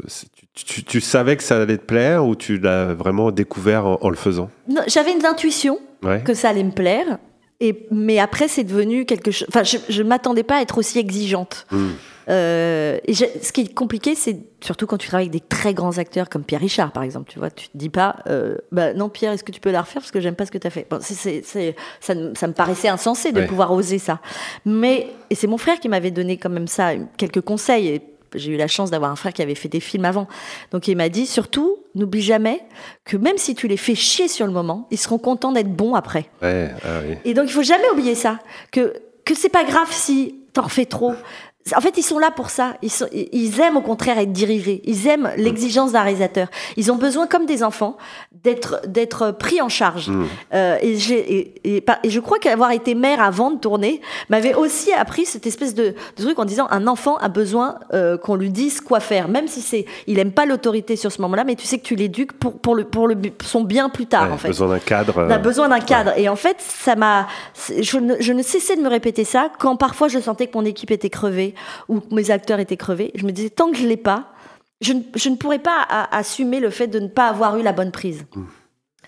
[0.55, 3.99] tu, tu- tu savais que ça allait te plaire ou tu l'as vraiment découvert en,
[4.01, 4.51] en le faisant?
[4.87, 6.23] J'avais une intuition Ouais.
[6.25, 7.19] que ça allait me plaire.
[7.61, 9.47] Et, mais après, c'est devenu quelque chose.
[9.49, 11.65] Enfin, je ne m'attendais pas à être aussi exigeante.
[11.71, 11.91] Hmm.
[12.29, 15.99] Euh, et ce qui est compliqué, c'est surtout quand tu travailles avec des très grands
[15.99, 17.31] acteurs comme Pierre Richard, par exemple.
[17.31, 19.83] Tu vois, tu te dis pas, euh, bah, non, Pierre, est-ce que tu peux la
[19.83, 20.87] refaire parce que j'aime pas ce que tu as fait?
[20.91, 23.47] Bon, ça, me- ça me paraissait insensé de Ouais.
[23.47, 24.21] pouvoir oser ça.
[24.65, 27.89] Mais et c'est mon frère qui m'avait donné quand même ça, quelques conseils.
[27.89, 28.03] Et
[28.35, 30.27] j'ai eu la chance d'avoir un frère qui avait fait des films avant.
[30.71, 32.61] Donc il m'a dit surtout, n'oublie jamais
[33.05, 35.95] que même si tu les fais chier sur le moment, ils seront contents d'être bons
[35.95, 36.27] après.
[36.41, 37.17] Ouais, ah oui.
[37.25, 38.39] Et donc, il faut jamais oublier ça.
[38.71, 38.95] Que,
[39.25, 41.15] que c'est pas grave si t'en refais trop.
[41.77, 42.75] En fait, ils sont là pour ça.
[42.83, 44.83] Ils, sont- ils aiment au contraire être dirigés.
[44.85, 46.49] Ils aiment l'exigence d'un réalisateur.
[46.77, 47.97] Ils ont besoin, comme des enfants,
[48.43, 50.09] d'être d'être pris en charge.
[50.09, 50.27] Mm.
[50.55, 51.35] Euh, et, j'ai-
[51.65, 55.25] et, et par- et je crois qu'avoir été mère avant de tourner m'avait aussi appris
[55.25, 58.81] cette espèce de, de truc en disant un enfant a besoin euh, qu'on lui dise
[58.81, 61.79] quoi faire, même si c'est il aime pas l'autorité sur ce moment-là, mais tu sais
[61.79, 64.49] que tu l'éduques pour pour le pour le son bien plus tard Ouais, en fait.
[64.49, 65.15] besoin d'un cadre.
[65.17, 66.13] On a euh, besoin d'un cadre.
[66.19, 67.29] Et en fait, ça m'a.
[67.55, 70.59] c'est- Je ne, je ne cessais de me répéter ça quand parfois je sentais que
[70.59, 71.52] mon équipe était crevée
[71.89, 73.13] que mes acteurs étaient crevés.
[73.15, 74.33] Je me disais, tant que je l'ai pas,
[74.81, 78.27] je ne, pourrais pas assumer le fait de ne pas avoir eu la bonne prise.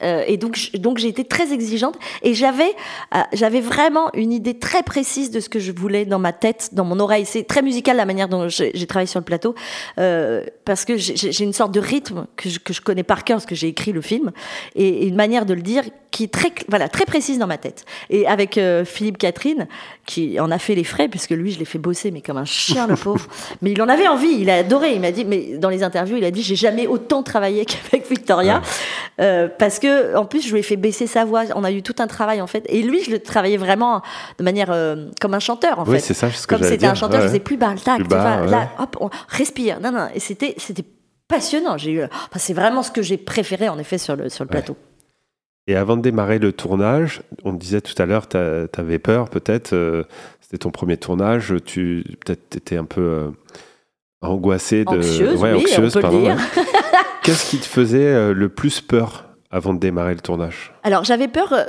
[0.03, 2.74] Euh, et donc, donc j'ai été très exigeante et j'avais,
[3.14, 6.70] euh, j'avais vraiment une idée très précise de ce que je voulais dans ma tête,
[6.72, 7.26] dans mon oreille.
[7.26, 9.55] C'est très musical la manière dont j'ai travaillé sur le plateau
[9.99, 13.36] euh, parce que j'ai une sorte de rythme que je, que je connais par cœur
[13.36, 14.32] parce que j'ai écrit le film
[14.74, 17.59] et, et une manière de le dire qui est très, voilà, très précise dans ma
[17.59, 17.84] tête.
[18.11, 19.66] Et avec Philippe Catherine
[20.07, 22.45] qui en a fait les frais puisque lui je l'ai fait bosser mais comme un
[22.45, 23.26] chien le pauvre.
[23.62, 24.95] Mais il en avait envie, il a adoré.
[24.95, 28.09] Il m'a dit, mais dans les interviews il a dit j'ai jamais autant travaillé qu'avec
[28.09, 28.62] Victoria.
[29.16, 29.84] Parce que
[30.14, 31.45] en plus je lui ai fait baisser sa voix.
[31.55, 32.64] On a eu tout un travail en fait.
[32.68, 34.03] Et lui je le travaillais vraiment
[34.39, 36.01] de manière euh, comme un chanteur en Oui, fait.
[36.01, 37.99] c'est ça, ce que Comme c'était un chanteur, Ouais, je faisais plus bas le tac,
[38.03, 38.45] tu bas, vois.
[38.47, 38.51] ouais.
[38.51, 39.80] Là, hop, on respire.
[39.80, 40.09] Non, non.
[40.14, 40.85] Et c'était, c'était
[41.28, 41.78] passionnant.
[41.78, 44.49] J'ai eu, enfin, c'est vraiment ce que j'ai préféré en effet sur le sur le
[44.49, 44.53] Ouais.
[44.61, 44.76] plateau.
[45.66, 49.72] Et avant de démarrer le tournage, on disait tout à l'heure, tu avais peur peut-être,
[49.72, 50.05] euh,
[50.43, 53.30] c'était ton premier tournage, tu peut-être étais un peu euh,
[54.20, 56.37] angoissée, de, Anxieuse, ouais, oui, anxieuse, on peut le pardon, dire.
[56.37, 56.62] ouais.
[57.22, 59.24] Qu'est-ce qui te faisait euh, le plus peur?
[59.55, 61.52] Avant de démarrer le tournage Alors j'avais peur.
[61.52, 61.64] euh,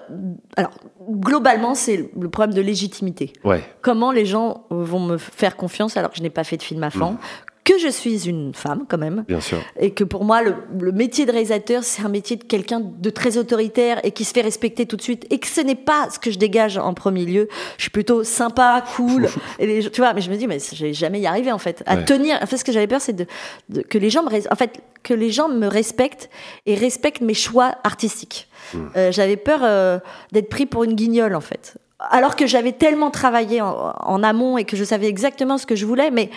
[0.57, 0.71] alors
[1.07, 3.31] globalement, c'est le problème de légitimité.
[3.43, 6.63] Ouais, Comment les gens vont me faire confiance alors que je n'ai pas fait de
[6.63, 7.17] film avant,
[7.65, 9.57] que je suis une femme quand même, bien sûr.
[9.77, 13.09] et que pour moi, le, le métier de réalisateur, c'est un métier de quelqu'un de
[13.09, 16.07] très autoritaire et qui se fait respecter tout de suite, et que ce n'est pas
[16.09, 17.49] ce que je dégage en premier lieu.
[17.77, 19.27] Je suis plutôt sympa, cool,
[19.59, 20.13] et les tu vois.
[20.13, 21.83] Mais je me dis, mais je vais jamais y arriver en fait.
[21.85, 22.05] À Ouais.
[22.05, 22.37] tenir.
[22.41, 23.25] En fait, ce que j'avais peur, c'est de,
[23.69, 26.29] de- que les gens me, en fait, que les gens me respectent
[26.65, 28.47] et respectent mes choix artistiques.
[28.95, 29.99] Euh, j'avais peur euh,
[30.31, 31.77] d'être pris pour une guignole en fait.
[32.11, 35.75] Alors que j'avais tellement travaillé en, en amont et que je savais exactement ce que
[35.75, 36.29] je voulais, mais,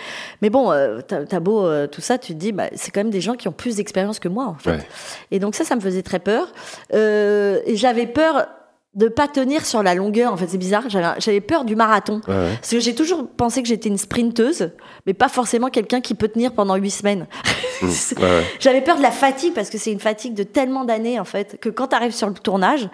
[0.43, 3.11] mais bon, euh, t'as beau euh, tout ça, tu te dis, bah, c'est quand même
[3.11, 4.71] des gens qui ont plus d'expérience que moi en fait.
[4.71, 4.89] Ouais.
[5.31, 6.53] Et donc ça, ça me faisait très peur.
[6.95, 8.47] Euh, et j'avais peur
[8.95, 10.33] de pas tenir sur la longueur.
[10.33, 10.85] En fait, c'est bizarre.
[10.89, 12.21] J'avais peur du marathon.
[12.27, 12.55] Ouais, ouais.
[12.57, 14.71] Parce que j'ai toujours pensé que j'étais une sprinteuse,
[15.07, 17.27] mais pas forcément quelqu'un qui peut tenir pendant huit semaines.
[17.81, 17.87] Mm.
[18.21, 18.43] Ouais.
[18.59, 21.61] J'avais peur de la fatigue parce que c'est une fatigue de tellement d'années en fait
[21.61, 22.89] que quand tu arrives sur le tournage,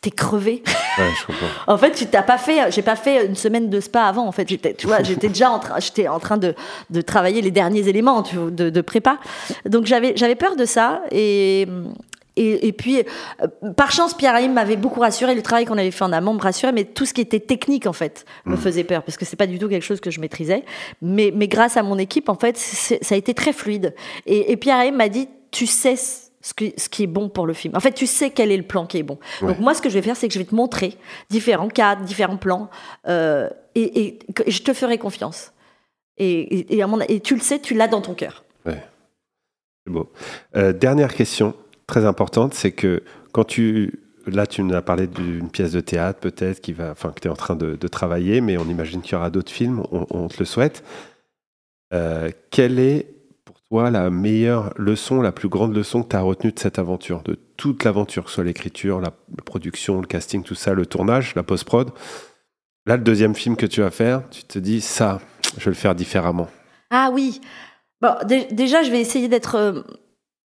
[0.00, 0.62] t'es crevé.
[0.98, 1.46] Ouais, je comprends.
[1.66, 4.26] En fait, tu t'as pas fait, j'ai pas fait une semaine de spa avant.
[4.26, 6.54] En fait, j'étais, tu vois, j'étais déjà en train, j'étais en train de,
[6.90, 9.18] de travailler les derniers éléments tu vois, de, de prépa.
[9.66, 11.66] Donc j'avais, j'avais peur de ça et.
[12.40, 13.02] Et, et puis,
[13.42, 15.34] euh, par chance, Pierre Haïm m'avait beaucoup rassuré.
[15.34, 17.84] Le travail qu'on avait fait en amont me rassurait, mais tout ce qui était technique,
[17.88, 20.20] en fait, me faisait peur parce que c'est pas du tout quelque chose que je
[20.20, 20.64] maîtrisais.
[21.02, 23.92] Mais, mais grâce à mon équipe, en fait, ça a été très fluide.
[24.24, 25.96] Et, et Pierre Haïm m'a dit, tu sais
[26.48, 27.74] ce qui, ce qui est bon pour le film.
[27.76, 29.18] En fait, tu sais quel est le plan qui est bon.
[29.42, 29.48] Ouais.
[29.48, 30.96] Donc moi, ce que je vais faire, c'est que je vais te montrer
[31.30, 32.70] différents cadres, différents plans,
[33.06, 35.52] euh, et, et- et je te ferai confiance.
[36.16, 36.66] Et,
[37.22, 38.44] tu le sais, tu l'as dans ton cœur.
[38.66, 40.10] C'est beau.
[40.56, 41.54] Euh, dernière question,
[41.86, 44.00] très importante, c'est que quand tu.
[44.26, 47.28] Là, tu nous as parlé d'une pièce de théâtre, peut-être, qui va, enfin, que tu
[47.28, 50.06] es en train de, de travailler, mais on imagine qu'il y aura d'autres films, on,
[50.10, 50.82] on te le souhaite.
[51.94, 53.06] Euh, quelle est,
[53.70, 57.22] toi, la meilleure leçon, la plus grande leçon que tu as retenue de cette aventure,
[57.22, 59.12] de toute l'aventure, que ce soit l'écriture, la,
[59.44, 61.90] production, le casting, tout ça, le tournage, la post-prod
[62.86, 65.20] Là, le deuxième film que tu vas faire, tu te dis, ça,
[65.58, 66.48] je vais le faire différemment.
[66.90, 67.42] Ah oui.
[68.00, 69.82] Bon, dé- déjà, je vais essayer d'être, euh,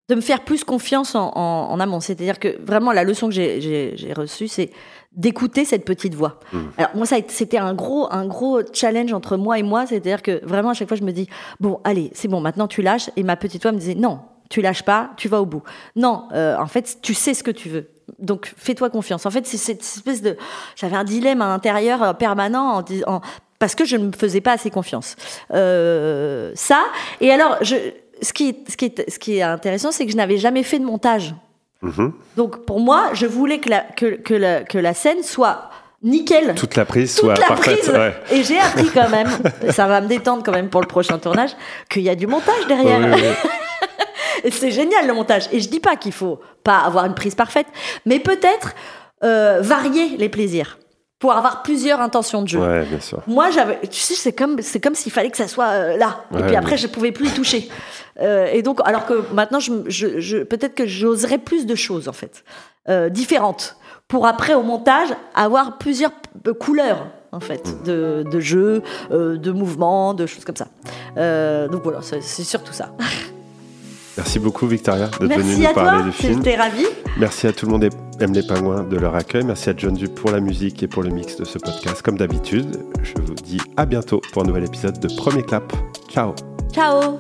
[0.10, 1.99] de me faire plus confiance en, en- en amont.
[1.99, 4.72] C'est-à-dire que vraiment, la leçon que j'ai- reçue, c'est
[5.12, 6.39] d'écouter cette petite voix.
[6.53, 6.72] Mhm.
[6.78, 9.86] Alors moi, ça c'était un gros, un gros challenge entre moi et moi.
[9.86, 11.28] C'est-à-dire que vraiment, à chaque fois, je me dis
[11.60, 13.10] bon, allez, c'est bon, maintenant tu lâches.
[13.18, 15.64] Et ma petite voix me disait non, tu lâches pas, tu vas au bout.
[15.95, 17.89] Non, euh, en fait, tu sais ce que tu veux.
[18.20, 19.26] Donc fais-toi confiance.
[19.26, 20.38] En fait, c'est cette espèce de,
[20.78, 23.20] j'avais un dilemme à l'intérieur euh, permanent en disant
[23.60, 25.16] parce que je ne me faisais pas assez confiance.
[25.53, 26.84] Euh, ça.
[27.22, 27.76] Et alors, je,
[28.22, 30.63] ce, qui est, ce, qui est, ce qui est intéressant, c'est que je n'avais jamais
[30.63, 31.34] fait de montage.
[31.82, 32.13] Mhm.
[32.36, 35.70] Donc, pour moi, je voulais que la, que, que la, que la scène soit
[36.03, 36.55] nickel.
[36.55, 37.80] Toute la prise Toute soit la parfaite.
[37.80, 37.89] prise.
[37.89, 38.13] ouais.
[38.32, 39.28] Et j'ai appris quand même,
[39.70, 41.51] ça va me détendre quand même pour le prochain tournage,
[41.89, 42.99] qu'il y a du montage derrière.
[42.99, 43.49] Oui, oui.
[44.43, 45.47] Et c'est génial le montage.
[45.51, 47.68] Et je dis pas qu'il faut pas avoir une prise parfaite,
[48.05, 48.74] mais peut-être
[49.24, 50.78] euh, varier les plaisirs
[51.20, 52.59] pour avoir plusieurs intentions de jeu.
[52.59, 53.20] Ouais, bien sûr.
[53.28, 56.24] Moi, j'avais, tu sais, c'est comme, c'est comme s'il fallait que ça soit euh, là.
[56.38, 57.70] et puis après, mais- je pouvais plus y toucher.
[58.22, 62.07] Euh, et donc, alors que maintenant, je, je, je- peut-être que j'oserais plus de choses
[62.07, 62.43] en fait,
[62.89, 66.11] euh, différentes, pour après au montage avoir plusieurs
[66.59, 67.84] couleurs en fait Mmh.
[67.86, 70.68] de, de jeux, de mouvements, de choses comme ça.
[71.68, 72.91] Donc voilà, c'est c'est surtout ça.
[74.18, 76.38] Merci beaucoup, Victoria, d'être venue Merci nous à parler toi, du film.
[76.43, 76.86] j'étais ravie.
[77.18, 77.89] Merci à tout le monde et
[78.20, 79.43] aime les pingouins de leur accueil.
[79.43, 82.01] Merci à John Du pour la musique et pour le mix de ce podcast.
[82.01, 85.72] Comme d'habitude, je vous dis à bientôt pour un nouvel épisode de Premier Clap.
[86.09, 86.34] Ciao
[86.72, 87.20] Ciao.